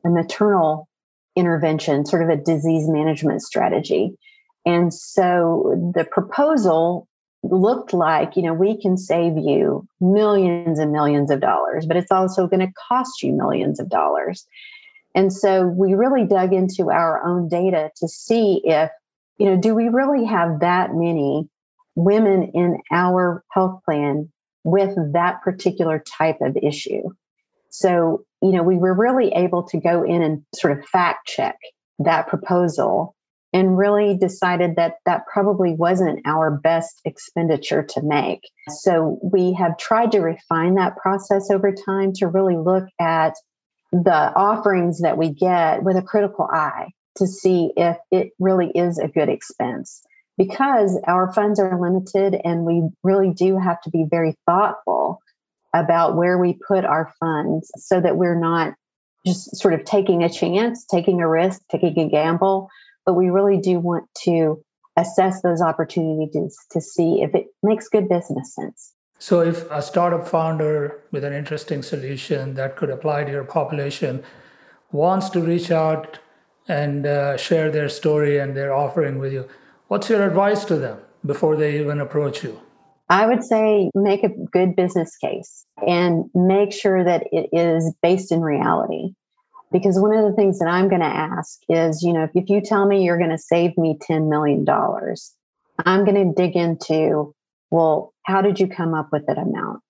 a 0.05 0.09
maternal 0.09 0.87
intervention 1.35 2.05
sort 2.05 2.21
of 2.21 2.29
a 2.29 2.37
disease 2.37 2.87
management 2.87 3.41
strategy 3.41 4.15
and 4.65 4.93
so 4.93 5.91
the 5.93 6.03
proposal 6.03 7.07
looked 7.43 7.93
like, 7.93 8.35
you 8.35 8.41
know, 8.41 8.53
we 8.53 8.81
can 8.81 8.97
save 8.97 9.37
you 9.37 9.87
millions 10.01 10.79
and 10.79 10.91
millions 10.91 11.29
of 11.29 11.39
dollars, 11.39 11.85
but 11.85 11.97
it's 11.97 12.11
also 12.11 12.47
going 12.47 12.65
to 12.65 12.73
cost 12.87 13.21
you 13.21 13.31
millions 13.31 13.79
of 13.79 13.89
dollars. 13.89 14.47
And 15.13 15.31
so 15.31 15.67
we 15.67 15.93
really 15.93 16.25
dug 16.25 16.51
into 16.51 16.89
our 16.89 17.23
own 17.23 17.47
data 17.47 17.91
to 17.97 18.07
see 18.07 18.61
if, 18.63 18.89
you 19.37 19.45
know, 19.45 19.57
do 19.57 19.75
we 19.75 19.89
really 19.89 20.25
have 20.25 20.59
that 20.61 20.93
many 20.93 21.47
women 21.93 22.51
in 22.53 22.79
our 22.91 23.43
health 23.51 23.81
plan 23.85 24.29
with 24.63 24.95
that 25.13 25.41
particular 25.43 25.99
type 25.99 26.37
of 26.41 26.57
issue? 26.61 27.03
So, 27.69 28.25
you 28.45 28.51
know, 28.51 28.61
we 28.61 28.77
were 28.77 28.93
really 28.93 29.29
able 29.29 29.63
to 29.63 29.79
go 29.79 30.03
in 30.03 30.21
and 30.21 30.43
sort 30.53 30.77
of 30.77 30.85
fact 30.85 31.27
check 31.27 31.57
that 31.97 32.27
proposal 32.27 33.15
and 33.53 33.75
really 33.75 34.15
decided 34.15 34.75
that 34.75 34.97
that 35.07 35.25
probably 35.25 35.73
wasn't 35.73 36.19
our 36.27 36.51
best 36.51 37.01
expenditure 37.05 37.81
to 37.81 38.03
make. 38.03 38.41
So 38.69 39.17
we 39.23 39.53
have 39.53 39.79
tried 39.79 40.11
to 40.11 40.19
refine 40.19 40.75
that 40.75 40.95
process 40.97 41.49
over 41.49 41.73
time 41.73 42.13
to 42.17 42.27
really 42.27 42.55
look 42.55 42.83
at 42.99 43.33
the 43.91 44.31
offerings 44.35 45.01
that 45.01 45.17
we 45.17 45.29
get 45.29 45.81
with 45.81 45.97
a 45.97 46.03
critical 46.03 46.47
eye 46.51 46.89
to 47.17 47.25
see 47.25 47.71
if 47.75 47.97
it 48.11 48.31
really 48.37 48.69
is 48.75 48.99
a 48.99 49.07
good 49.07 49.29
expense 49.29 50.03
because 50.37 50.99
our 51.07 51.33
funds 51.33 51.59
are 51.59 51.81
limited 51.81 52.39
and 52.43 52.65
we 52.65 52.83
really 53.03 53.31
do 53.33 53.57
have 53.57 53.81
to 53.81 53.89
be 53.89 54.05
very 54.11 54.35
thoughtful 54.45 55.21
about 55.75 56.15
where 56.15 56.37
we 56.37 56.57
put 56.67 56.85
our 56.85 57.13
funds 57.19 57.69
so 57.77 57.99
that 57.99 58.15
we're 58.15 58.39
not 58.39 58.73
just 59.25 59.55
sort 59.57 59.73
of 59.73 59.83
taking 59.83 60.23
a 60.23 60.29
chance, 60.29 60.85
taking 60.85 61.21
a 61.21 61.27
risk, 61.27 61.61
taking 61.69 61.99
a 61.99 62.09
gamble, 62.09 62.69
but 63.05 63.13
we 63.13 63.29
really 63.29 63.59
do 63.59 63.79
want 63.79 64.05
to 64.23 64.63
assess 64.97 65.41
those 65.41 65.61
opportunities 65.61 66.55
to 66.71 66.79
see 66.79 67.21
if 67.21 67.35
it 67.35 67.47
makes 67.61 67.89
good 67.89 68.07
business 68.07 68.55
sense. 68.55 68.93
So, 69.19 69.41
if 69.41 69.69
a 69.71 69.81
startup 69.81 70.27
founder 70.27 71.01
with 71.11 71.23
an 71.23 71.33
interesting 71.33 71.81
solution 71.81 72.53
that 72.55 72.75
could 72.75 72.89
apply 72.89 73.23
to 73.25 73.31
your 73.31 73.43
population 73.43 74.23
wants 74.91 75.29
to 75.31 75.41
reach 75.41 75.71
out 75.71 76.19
and 76.67 77.05
uh, 77.05 77.37
share 77.37 77.71
their 77.71 77.89
story 77.89 78.37
and 78.37 78.55
their 78.55 78.73
offering 78.73 79.17
with 79.17 79.33
you, 79.33 79.47
what's 79.87 80.09
your 80.09 80.25
advice 80.27 80.65
to 80.65 80.75
them 80.75 80.99
before 81.25 81.55
they 81.55 81.79
even 81.79 81.99
approach 81.99 82.43
you? 82.43 82.61
I 83.09 83.27
would 83.27 83.43
say 83.43 83.91
make 83.93 84.23
a 84.23 84.29
good 84.29 84.75
business 84.75 85.15
case 85.17 85.65
and 85.85 86.25
make 86.33 86.73
sure 86.73 87.03
that 87.03 87.27
it 87.31 87.49
is 87.51 87.93
based 88.01 88.31
in 88.31 88.41
reality. 88.41 89.13
Because 89.71 89.99
one 89.99 90.15
of 90.15 90.23
the 90.23 90.35
things 90.35 90.59
that 90.59 90.67
I'm 90.67 90.89
going 90.89 91.01
to 91.01 91.07
ask 91.07 91.59
is, 91.69 92.01
you 92.01 92.13
know, 92.13 92.27
if 92.33 92.49
you 92.49 92.61
tell 92.61 92.87
me 92.87 93.03
you're 93.03 93.17
going 93.17 93.31
to 93.31 93.37
save 93.37 93.77
me 93.77 93.97
$10 94.09 94.29
million, 94.29 94.65
I'm 95.85 96.05
going 96.05 96.33
to 96.33 96.41
dig 96.41 96.55
into, 96.55 97.35
well, 97.71 98.13
how 98.23 98.41
did 98.41 98.59
you 98.59 98.67
come 98.67 98.93
up 98.93 99.09
with 99.11 99.25
that 99.27 99.37
amount? 99.37 99.81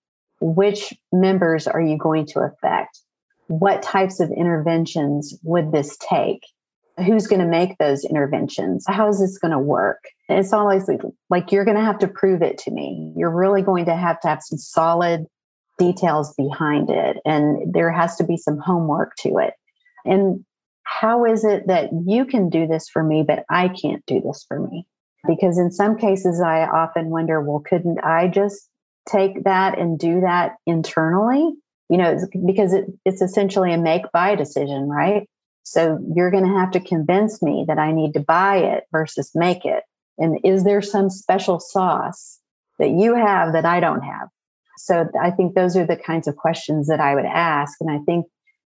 Which 0.42 0.94
members 1.12 1.68
are 1.68 1.82
you 1.82 1.98
going 1.98 2.26
to 2.28 2.40
affect? 2.40 3.00
What 3.48 3.84
types 3.84 4.20
of 4.20 4.32
interventions 4.32 5.38
would 5.44 5.72
this 5.72 5.98
take? 5.98 6.42
Who's 7.04 7.28
going 7.28 7.42
to 7.42 7.48
make 7.48 7.78
those 7.78 8.06
interventions? 8.06 8.86
How 8.88 9.10
is 9.10 9.20
this 9.20 9.38
going 9.38 9.52
to 9.52 9.60
work? 9.60 10.04
It's 10.30 10.54
always 10.54 10.88
like, 10.88 11.02
like 11.30 11.52
you're 11.52 11.66
going 11.66 11.78
to 11.78 11.84
have 11.84 12.00
to 12.00 12.08
prove 12.08 12.42
it 12.42 12.58
to 12.60 12.72
me. 12.72 13.12
You're 13.18 13.36
really 13.36 13.62
going 13.62 13.86
to 13.86 13.96
have 13.96 14.20
to 14.22 14.30
have 14.30 14.42
some 14.42 14.58
solid 14.58 15.26
details 15.78 16.34
behind 16.36 16.90
it, 16.90 17.18
and 17.26 17.74
there 17.74 17.92
has 17.92 18.16
to 18.16 18.24
be 18.24 18.38
some 18.38 18.58
homework 18.58 19.16
to 19.18 19.38
it. 19.40 19.54
And 20.06 20.46
how 20.84 21.26
is 21.26 21.44
it 21.44 21.68
that 21.68 21.90
you 22.06 22.26
can 22.26 22.50
do 22.50 22.68
this 22.68 22.88
for 22.88 23.04
me, 23.04 23.24
but 23.28 23.44
I 23.50 23.68
can't 23.68 24.06
do 24.06 24.22
this 24.22 24.46
for 24.48 24.60
me? 24.60 24.88
Because 25.28 25.58
in 25.58 25.72
some 25.72 25.98
cases, 25.98 26.40
I 26.40 26.66
often 26.66 27.10
wonder, 27.10 27.42
well, 27.42 27.60
couldn't 27.60 28.00
I 28.04 28.28
just 28.28 28.70
take 29.10 29.44
that 29.44 29.78
and 29.78 30.00
do 30.00 30.22
that 30.22 30.54
internally? 30.66 31.52
You 31.90 31.98
know, 31.98 32.18
because 32.46 32.74
it, 32.74 32.86
it's 33.04 33.22
essentially 33.22 33.74
a 33.74 33.78
make 33.78 34.04
buy 34.14 34.36
decision, 34.36 34.88
right? 34.88 35.28
So 35.66 36.00
you're 36.16 36.32
going 36.32 36.46
to 36.46 36.58
have 36.60 36.72
to 36.72 36.80
convince 36.80 37.42
me 37.42 37.66
that 37.68 37.80
I 37.80 37.92
need 37.92 38.14
to 38.14 38.20
buy 38.20 38.58
it 38.58 38.84
versus 38.92 39.32
make 39.36 39.66
it. 39.66 39.84
And 40.18 40.40
is 40.44 40.64
there 40.64 40.82
some 40.82 41.10
special 41.10 41.60
sauce 41.60 42.40
that 42.80 42.92
you 42.92 43.16
have 43.16 43.52
that 43.54 43.66
I 43.66 43.80
don't 43.80 44.02
have? 44.02 44.30
So 44.78 45.10
I 45.22 45.32
think 45.32 45.56
those 45.56 45.76
are 45.76 45.86
the 45.86 45.98
kinds 45.98 46.28
of 46.28 46.36
questions 46.36 46.88
that 46.88 47.00
I 47.00 47.16
would 47.16 47.26
ask. 47.26 47.82
And 47.82 47.90
I 47.90 48.00
think 48.06 48.28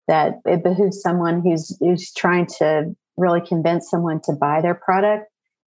that 0.08 0.40
it 0.46 0.64
behooves 0.64 1.02
someone 1.02 1.42
who's 1.42 1.76
who's 1.80 2.14
trying 2.14 2.46
to 2.60 2.96
really 3.18 3.42
convince 3.42 3.90
someone 3.90 4.22
to 4.22 4.34
buy 4.34 4.62
their 4.62 4.76
product 4.76 5.26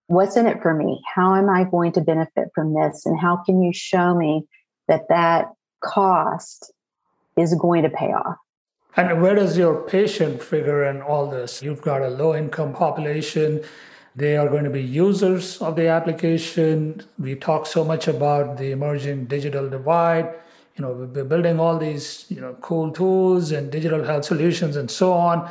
what's 0.09 0.37
in 0.37 0.47
it 0.47 0.63
for 0.63 0.75
me 0.75 1.01
how 1.15 1.35
am 1.35 1.49
i 1.49 1.65
going 1.65 1.93
to 1.93 2.01
benefit 2.01 2.49
from 2.55 2.75
this 2.75 3.07
and 3.07 3.19
how 3.19 3.37
can 3.37 3.63
you 3.63 3.73
show 3.73 4.15
me 4.15 4.43
that 4.89 5.03
that 5.09 5.47
cost 5.83 6.73
is 7.37 7.55
going 7.55 7.83
to 7.83 7.91
pay 7.91 8.13
off 8.13 8.37
and 8.97 9.21
where 9.21 9.35
does 9.35 9.59
your 9.59 9.83
patient 9.83 10.43
figure 10.43 10.85
in 10.85 11.03
all 11.03 11.29
this? 11.29 11.63
You've 11.63 11.83
got 11.83 12.01
a 12.01 12.09
low 12.09 12.35
income 12.35 12.73
population. 12.73 13.63
They 14.15 14.39
are 14.39 14.49
going 14.49 14.65
to 14.65 14.71
be 14.71 14.83
users 14.83 15.61
of 15.61 15.77
the 15.77 15.89
application. 15.89 17.03
We 17.19 17.35
talk 17.35 17.67
so 17.67 17.85
much 17.85 18.09
about 18.09 18.57
the 18.57 18.71
emerging 18.71 19.27
digital 19.27 19.69
divide. 19.69 20.35
You 20.77 20.83
know 20.83 20.93
we're 20.93 21.25
building 21.25 21.61
all 21.61 21.79
these 21.79 22.27
you 22.29 22.41
know 22.41 22.55
cool 22.61 22.91
tools 22.91 23.51
and 23.51 23.71
digital 23.71 24.05
health 24.05 24.25
solutions 24.25 24.77
and 24.77 24.91
so 24.91 25.13
on. 25.13 25.51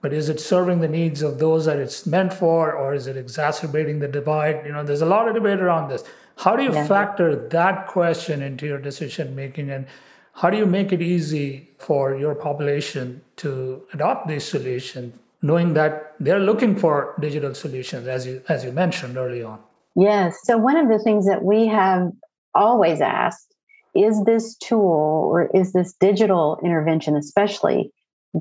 But 0.00 0.12
is 0.12 0.28
it 0.28 0.38
serving 0.38 0.80
the 0.80 0.88
needs 0.88 1.22
of 1.22 1.38
those 1.38 1.64
that 1.64 1.78
it's 1.78 2.06
meant 2.06 2.32
for 2.32 2.72
or 2.72 2.92
is 2.94 3.06
it 3.06 3.16
exacerbating 3.16 3.98
the 4.00 4.08
divide? 4.08 4.64
You 4.66 4.72
know 4.72 4.84
there's 4.84 5.00
a 5.00 5.06
lot 5.06 5.28
of 5.28 5.34
debate 5.34 5.60
around 5.60 5.90
this. 5.90 6.04
How 6.36 6.54
do 6.56 6.62
you 6.62 6.72
yeah. 6.72 6.86
factor 6.86 7.48
that 7.48 7.86
question 7.88 8.42
into 8.42 8.66
your 8.66 8.78
decision 8.78 9.34
making 9.34 9.70
and 9.70 9.86
how 10.34 10.50
do 10.50 10.56
you 10.56 10.66
make 10.66 10.92
it 10.92 11.00
easy 11.00 11.68
for 11.78 12.16
your 12.16 12.34
population 12.34 13.22
to 13.36 13.82
adopt 13.92 14.28
these 14.28 14.44
solutions 14.44 15.14
knowing 15.42 15.74
that 15.74 16.14
they're 16.20 16.40
looking 16.40 16.74
for 16.74 17.14
digital 17.20 17.54
solutions 17.54 18.06
as 18.06 18.26
you 18.26 18.42
as 18.48 18.64
you 18.64 18.72
mentioned 18.72 19.16
early 19.16 19.42
on 19.42 19.58
yes 19.94 20.38
so 20.44 20.56
one 20.56 20.76
of 20.76 20.88
the 20.88 20.98
things 20.98 21.26
that 21.26 21.42
we 21.44 21.66
have 21.66 22.10
always 22.54 23.00
asked 23.00 23.54
is 23.94 24.22
this 24.24 24.56
tool 24.56 25.28
or 25.30 25.50
is 25.54 25.72
this 25.72 25.94
digital 26.00 26.58
intervention, 26.64 27.16
especially, 27.16 27.92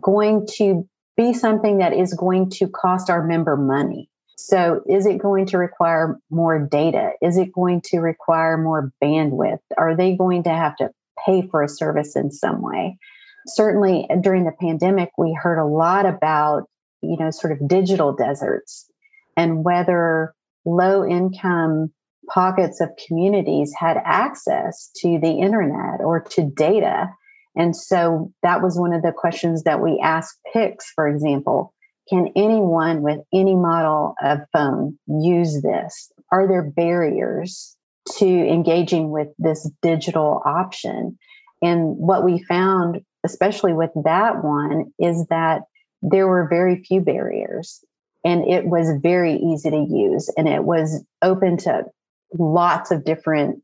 going 0.02 0.48
to 0.58 0.88
be 1.16 1.34
something 1.34 1.78
that 1.78 1.94
is 1.94 2.14
going 2.14 2.50
to 2.50 2.68
cost 2.68 3.10
our 3.10 3.24
member 3.24 3.56
money? 3.56 4.10
So, 4.36 4.82
is 4.88 5.06
it 5.06 5.20
going 5.20 5.46
to 5.48 5.58
require 5.58 6.20
more 6.30 6.60
data? 6.60 7.12
Is 7.22 7.38
it 7.38 7.54
going 7.54 7.82
to 7.86 8.00
require 8.00 8.58
more 8.58 8.92
bandwidth? 9.02 9.60
Are 9.78 9.96
they 9.96 10.16
going 10.16 10.44
to 10.44 10.50
have 10.50 10.76
to 10.78 10.90
pay 11.26 11.48
for 11.50 11.64
a 11.64 11.70
service 11.70 12.16
in 12.16 12.32
some 12.32 12.62
way? 12.62 12.98
Certainly, 13.48 14.08
uh, 14.10 14.16
during 14.16 14.46
the 14.46 14.54
pandemic, 14.60 15.10
we 15.18 15.34
heard 15.34 15.60
a 15.60 15.66
lot 15.66 16.06
about, 16.06 16.64
you 17.02 17.18
know, 17.18 17.32
sort 17.32 17.54
of 17.54 17.68
digital 17.68 18.14
deserts 18.14 18.90
and 19.36 19.64
whether 19.64 20.34
low 20.66 21.06
income 21.06 21.92
pockets 22.30 22.80
of 22.80 22.90
communities 23.08 23.74
had 23.78 23.98
access 24.06 24.90
to 24.96 25.20
the 25.20 25.40
internet 25.40 26.00
or 26.00 26.22
to 26.22 26.44
data. 26.44 27.10
And 27.56 27.76
so 27.76 28.32
that 28.42 28.62
was 28.62 28.80
one 28.80 28.94
of 28.94 29.02
the 29.02 29.12
questions 29.12 29.64
that 29.64 29.82
we 29.82 30.00
asked 30.04 30.40
Pyx, 30.54 30.92
for 30.96 31.08
example. 31.08 31.74
Can 32.10 32.30
anyone 32.36 33.02
with 33.02 33.20
any 33.34 33.56
model 33.56 34.16
of 34.22 34.40
phone 34.52 34.98
use 35.08 35.62
this? 35.62 36.12
Are 36.32 36.48
there 36.48 36.64
barriers 36.64 37.78
to 38.18 38.26
engaging 38.26 39.10
with 39.10 39.30
this 39.38 39.70
digital 39.82 40.42
option? 40.46 41.18
And 41.62 41.98
what 41.98 42.24
we 42.24 42.44
found, 42.44 43.02
especially 43.24 43.74
with 43.74 43.92
that 44.04 44.44
one, 44.44 44.92
is 45.00 45.26
that 45.28 45.62
there 46.02 46.28
were 46.28 46.48
very 46.50 46.84
few 46.84 47.00
barriers 47.00 47.84
and 48.26 48.46
it 48.46 48.66
was 48.66 48.90
very 49.02 49.36
easy 49.36 49.70
to 49.70 49.88
use 49.90 50.30
and 50.38 50.48
it 50.48 50.64
was 50.64 51.04
open 51.22 51.58
to 51.58 51.86
lots 52.38 52.92
of 52.92 53.06
different 53.06 53.64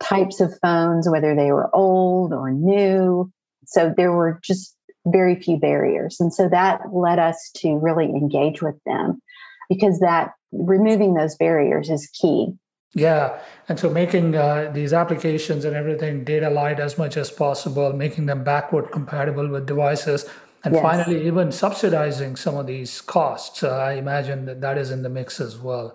types 0.00 0.40
of 0.40 0.58
phones, 0.60 1.08
whether 1.08 1.34
they 1.34 1.52
were 1.52 1.74
old 1.74 2.32
or 2.32 2.50
new. 2.50 3.30
So 3.66 3.92
there 3.96 4.12
were 4.12 4.40
just 4.42 4.76
very 5.06 5.36
few 5.36 5.56
barriers. 5.58 6.16
And 6.20 6.32
so 6.32 6.48
that 6.48 6.80
led 6.92 7.18
us 7.18 7.50
to 7.58 7.76
really 7.76 8.06
engage 8.06 8.62
with 8.62 8.76
them 8.84 9.20
because 9.68 10.00
that 10.00 10.32
removing 10.52 11.14
those 11.14 11.36
barriers 11.36 11.90
is 11.90 12.08
key. 12.08 12.52
Yeah. 12.96 13.38
And 13.68 13.78
so 13.78 13.90
making 13.90 14.36
uh, 14.36 14.70
these 14.72 14.94
applications 14.94 15.66
and 15.66 15.76
everything 15.76 16.24
data 16.24 16.48
light 16.48 16.80
as 16.80 16.96
much 16.96 17.18
as 17.18 17.30
possible, 17.30 17.92
making 17.92 18.24
them 18.24 18.42
backward 18.42 18.90
compatible 18.90 19.46
with 19.48 19.66
devices, 19.66 20.24
and 20.64 20.74
yes. 20.74 20.82
finally, 20.82 21.26
even 21.26 21.52
subsidizing 21.52 22.36
some 22.36 22.56
of 22.56 22.66
these 22.66 23.02
costs. 23.02 23.62
Uh, 23.62 23.76
I 23.76 23.92
imagine 23.92 24.46
that 24.46 24.62
that 24.62 24.78
is 24.78 24.90
in 24.90 25.02
the 25.02 25.10
mix 25.10 25.40
as 25.40 25.58
well. 25.58 25.94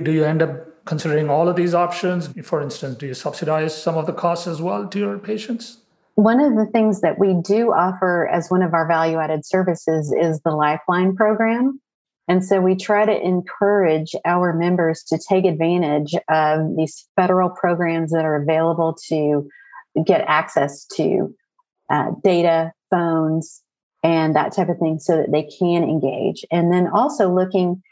Do 0.00 0.12
you 0.12 0.24
end 0.24 0.40
up 0.40 0.84
considering 0.84 1.28
all 1.28 1.48
of 1.48 1.56
these 1.56 1.74
options? 1.74 2.28
For 2.44 2.62
instance, 2.62 2.96
do 2.96 3.06
you 3.06 3.14
subsidize 3.14 3.76
some 3.76 3.96
of 3.96 4.06
the 4.06 4.12
costs 4.12 4.46
as 4.46 4.62
well 4.62 4.86
to 4.86 4.98
your 4.98 5.18
patients? 5.18 5.78
One 6.14 6.40
of 6.40 6.54
the 6.54 6.66
things 6.66 7.00
that 7.00 7.18
we 7.18 7.34
do 7.42 7.72
offer 7.72 8.28
as 8.28 8.48
one 8.48 8.62
of 8.62 8.72
our 8.72 8.86
value 8.86 9.18
added 9.18 9.44
services 9.44 10.14
is 10.18 10.40
the 10.42 10.52
Lifeline 10.52 11.16
program. 11.16 11.80
And 12.28 12.44
so 12.44 12.60
we 12.60 12.74
try 12.74 13.04
to 13.04 13.24
encourage 13.24 14.14
our 14.24 14.52
members 14.52 15.04
to 15.04 15.18
take 15.18 15.44
advantage 15.44 16.14
of 16.28 16.76
these 16.76 17.06
federal 17.14 17.50
programs 17.50 18.10
that 18.10 18.24
are 18.24 18.42
available 18.42 18.96
to 19.08 19.48
get 20.04 20.24
access 20.26 20.84
to 20.96 21.34
uh, 21.90 22.10
data, 22.24 22.72
phones, 22.90 23.62
and 24.02 24.34
that 24.34 24.52
type 24.52 24.68
of 24.68 24.78
thing 24.78 24.98
so 24.98 25.16
that 25.16 25.30
they 25.30 25.48
can 25.58 25.84
engage. 25.84 26.44
And 26.50 26.72
then 26.72 26.88
also 26.88 27.32
looking 27.32 27.82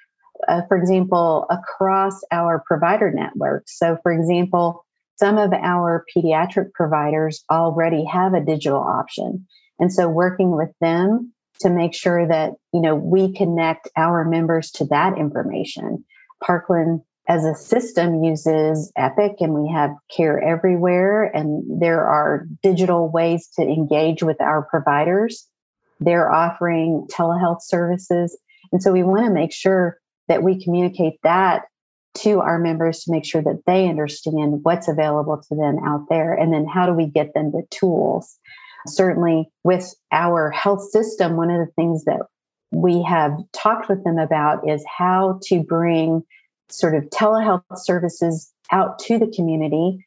uh, 0.48 0.62
for 0.68 0.76
example, 0.76 1.46
across 1.50 2.20
our 2.30 2.62
provider 2.66 3.10
network. 3.10 3.64
So, 3.66 3.98
for 4.02 4.12
example, 4.12 4.84
some 5.16 5.38
of 5.38 5.52
our 5.52 6.04
pediatric 6.14 6.72
providers 6.72 7.44
already 7.50 8.04
have 8.04 8.34
a 8.34 8.44
digital 8.44 8.80
option. 8.80 9.46
And 9.78 9.92
so, 9.92 10.08
working 10.08 10.56
with 10.56 10.70
them 10.80 11.32
to 11.60 11.70
make 11.70 11.94
sure 11.94 12.26
that 12.26 12.52
you 12.72 12.80
know 12.80 12.94
we 12.94 13.32
connect 13.32 13.88
our 13.96 14.24
members 14.24 14.70
to 14.72 14.84
that 14.86 15.18
information. 15.18 16.04
Parkland 16.42 17.00
as 17.26 17.44
a 17.44 17.54
system 17.54 18.22
uses 18.22 18.92
Epic 18.96 19.36
and 19.40 19.54
we 19.54 19.70
have 19.72 19.90
care 20.14 20.42
everywhere 20.42 21.24
and 21.24 21.64
there 21.80 22.04
are 22.06 22.46
digital 22.62 23.08
ways 23.08 23.48
to 23.56 23.62
engage 23.62 24.22
with 24.22 24.38
our 24.42 24.62
providers 24.62 25.48
they're 26.00 26.30
offering 26.30 27.06
telehealth 27.10 27.62
services. 27.62 28.38
And 28.72 28.82
so 28.82 28.92
we 28.92 29.02
want 29.02 29.24
to 29.26 29.30
make 29.30 29.52
sure 29.52 29.98
that 30.28 30.42
we 30.42 30.62
communicate 30.62 31.14
that 31.22 31.64
to 32.18 32.40
our 32.40 32.58
members 32.58 33.00
to 33.00 33.10
make 33.10 33.24
sure 33.24 33.42
that 33.42 33.62
they 33.66 33.88
understand 33.88 34.60
what's 34.62 34.88
available 34.88 35.42
to 35.48 35.54
them 35.54 35.78
out 35.84 36.06
there. 36.08 36.32
And 36.32 36.52
then 36.52 36.66
how 36.66 36.86
do 36.86 36.92
we 36.92 37.06
get 37.06 37.34
them 37.34 37.50
the 37.50 37.64
tools? 37.70 38.38
Certainly, 38.86 39.50
with 39.62 39.94
our 40.12 40.50
health 40.50 40.82
system, 40.90 41.36
one 41.36 41.50
of 41.50 41.58
the 41.58 41.72
things 41.72 42.04
that 42.04 42.20
we 42.70 43.02
have 43.02 43.32
talked 43.52 43.88
with 43.88 44.04
them 44.04 44.18
about 44.18 44.68
is 44.68 44.84
how 44.86 45.40
to 45.44 45.62
bring 45.62 46.22
sort 46.68 46.94
of 46.94 47.04
telehealth 47.10 47.62
services 47.76 48.52
out 48.72 48.98
to 48.98 49.18
the 49.18 49.30
community 49.34 50.04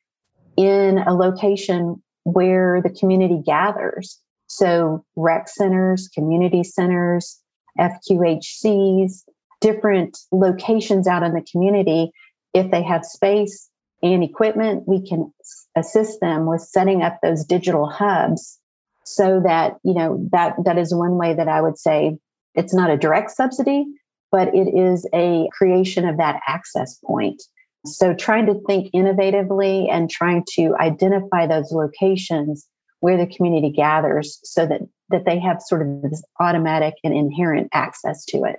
in 0.58 1.00
a 1.00 1.13
location 1.13 2.02
where 2.24 2.82
the 2.82 2.90
community 2.90 3.42
gathers. 3.46 4.20
So, 4.48 5.04
rec 5.16 5.50
centers, 5.50 6.08
community 6.10 6.63
centers, 6.63 7.40
FQHCs, 7.80 9.24
different 9.62 10.18
locations 10.32 11.08
out 11.08 11.24
in 11.24 11.34
the 11.34 11.46
community. 11.52 12.12
If 12.54 12.72
they 12.72 12.84
have 12.84 13.06
space 13.06 13.70
and 14.02 14.24
equipment, 14.24 14.84
we 14.88 15.08
can 15.08 15.32
assist 15.76 16.20
them 16.22 16.46
with 16.46 16.62
setting 16.62 17.02
up 17.02 17.20
those 17.22 17.44
digital 17.44 17.88
hubs 17.88 18.60
so 19.08 19.41
that, 19.43 19.78
you 19.84 19.93
know, 19.93 20.28
that 20.32 20.56
that 20.65 20.78
is 20.78 20.93
one 20.93 21.17
way 21.17 21.34
that 21.34 21.48
I 21.48 21.62
would 21.62 21.78
say 21.78 22.17
it's 22.56 22.74
not 22.74 22.89
a 22.89 22.98
direct 22.98 23.32
subsidy, 23.32 23.86
but 24.32 24.54
it 24.54 24.67
is 24.67 25.08
a 25.13 25.48
creation 25.58 26.08
of 26.08 26.17
that 26.17 26.41
access 26.48 27.00
point. 27.06 27.41
So 27.86 28.13
trying 28.13 28.48
to 28.48 28.60
think 28.67 28.91
innovatively 28.93 29.89
and 29.89 30.10
trying 30.10 30.43
to 30.56 30.76
identify 30.80 31.48
those 31.48 31.72
locations 31.72 32.67
where 33.00 33.17
the 33.17 33.28
community 33.34 33.72
gathers 33.72 34.39
so 34.43 34.65
that 34.65 34.82
that 35.10 35.24
they 35.26 35.39
have 35.39 35.62
sort 35.62 35.84
of 35.84 36.02
this 36.02 36.22
automatic 36.41 36.96
and 37.04 37.13
inherent 37.13 37.70
access 37.74 38.26
to 38.26 38.43
it. 38.43 38.58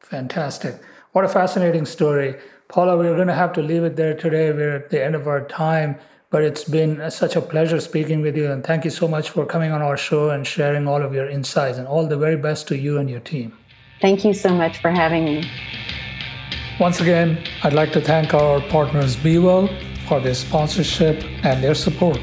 Fantastic. 0.00 0.80
What 1.12 1.26
a 1.26 1.28
fascinating 1.28 1.84
story. 1.84 2.36
Paula, 2.68 2.96
we're 2.96 3.16
going 3.16 3.28
to 3.28 3.34
have 3.34 3.52
to 3.54 3.62
leave 3.62 3.84
it 3.84 3.96
there 3.96 4.14
today. 4.14 4.50
We're 4.50 4.76
at 4.76 4.88
the 4.88 5.04
end 5.04 5.14
of 5.14 5.28
our 5.28 5.44
time, 5.46 5.98
but 6.30 6.44
it's 6.44 6.64
been 6.64 7.10
such 7.10 7.34
a 7.36 7.40
pleasure 7.40 7.80
speaking 7.80 8.22
with 8.22 8.36
you. 8.36 8.50
And 8.50 8.64
thank 8.64 8.84
you 8.84 8.90
so 8.90 9.08
much 9.08 9.30
for 9.30 9.44
coming 9.44 9.72
on 9.72 9.82
our 9.82 9.96
show 9.96 10.30
and 10.30 10.46
sharing 10.46 10.86
all 10.86 11.02
of 11.02 11.12
your 11.12 11.28
insights. 11.28 11.78
And 11.78 11.86
all 11.88 12.06
the 12.06 12.16
very 12.16 12.36
best 12.36 12.68
to 12.68 12.78
you 12.78 12.98
and 12.98 13.10
your 13.10 13.20
team. 13.20 13.52
Thank 14.00 14.24
you 14.24 14.32
so 14.32 14.50
much 14.54 14.78
for 14.78 14.90
having 14.90 15.24
me. 15.24 15.50
Once 16.78 17.00
again, 17.00 17.38
I'd 17.62 17.74
like 17.74 17.92
to 17.92 18.00
thank 18.00 18.32
our 18.32 18.60
partners 18.62 19.16
BeWell 19.16 19.68
for 20.08 20.20
their 20.20 20.34
sponsorship 20.34 21.22
and 21.44 21.62
their 21.62 21.74
support. 21.74 22.20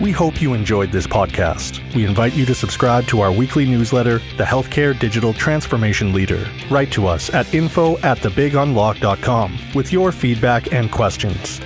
We 0.00 0.10
hope 0.10 0.42
you 0.42 0.54
enjoyed 0.54 0.90
this 0.90 1.06
podcast. 1.06 1.80
We 1.94 2.04
invite 2.04 2.34
you 2.34 2.44
to 2.46 2.54
subscribe 2.54 3.06
to 3.06 3.20
our 3.20 3.30
weekly 3.30 3.64
newsletter, 3.64 4.18
The 4.36 4.42
Healthcare 4.42 4.98
Digital 4.98 5.32
Transformation 5.32 6.12
Leader. 6.12 6.50
Write 6.68 6.90
to 6.92 7.06
us 7.06 7.32
at 7.32 7.54
info 7.54 7.98
at 7.98 8.18
thebigunlock.com 8.18 9.58
with 9.74 9.92
your 9.92 10.10
feedback 10.10 10.72
and 10.72 10.90
questions. 10.90 11.60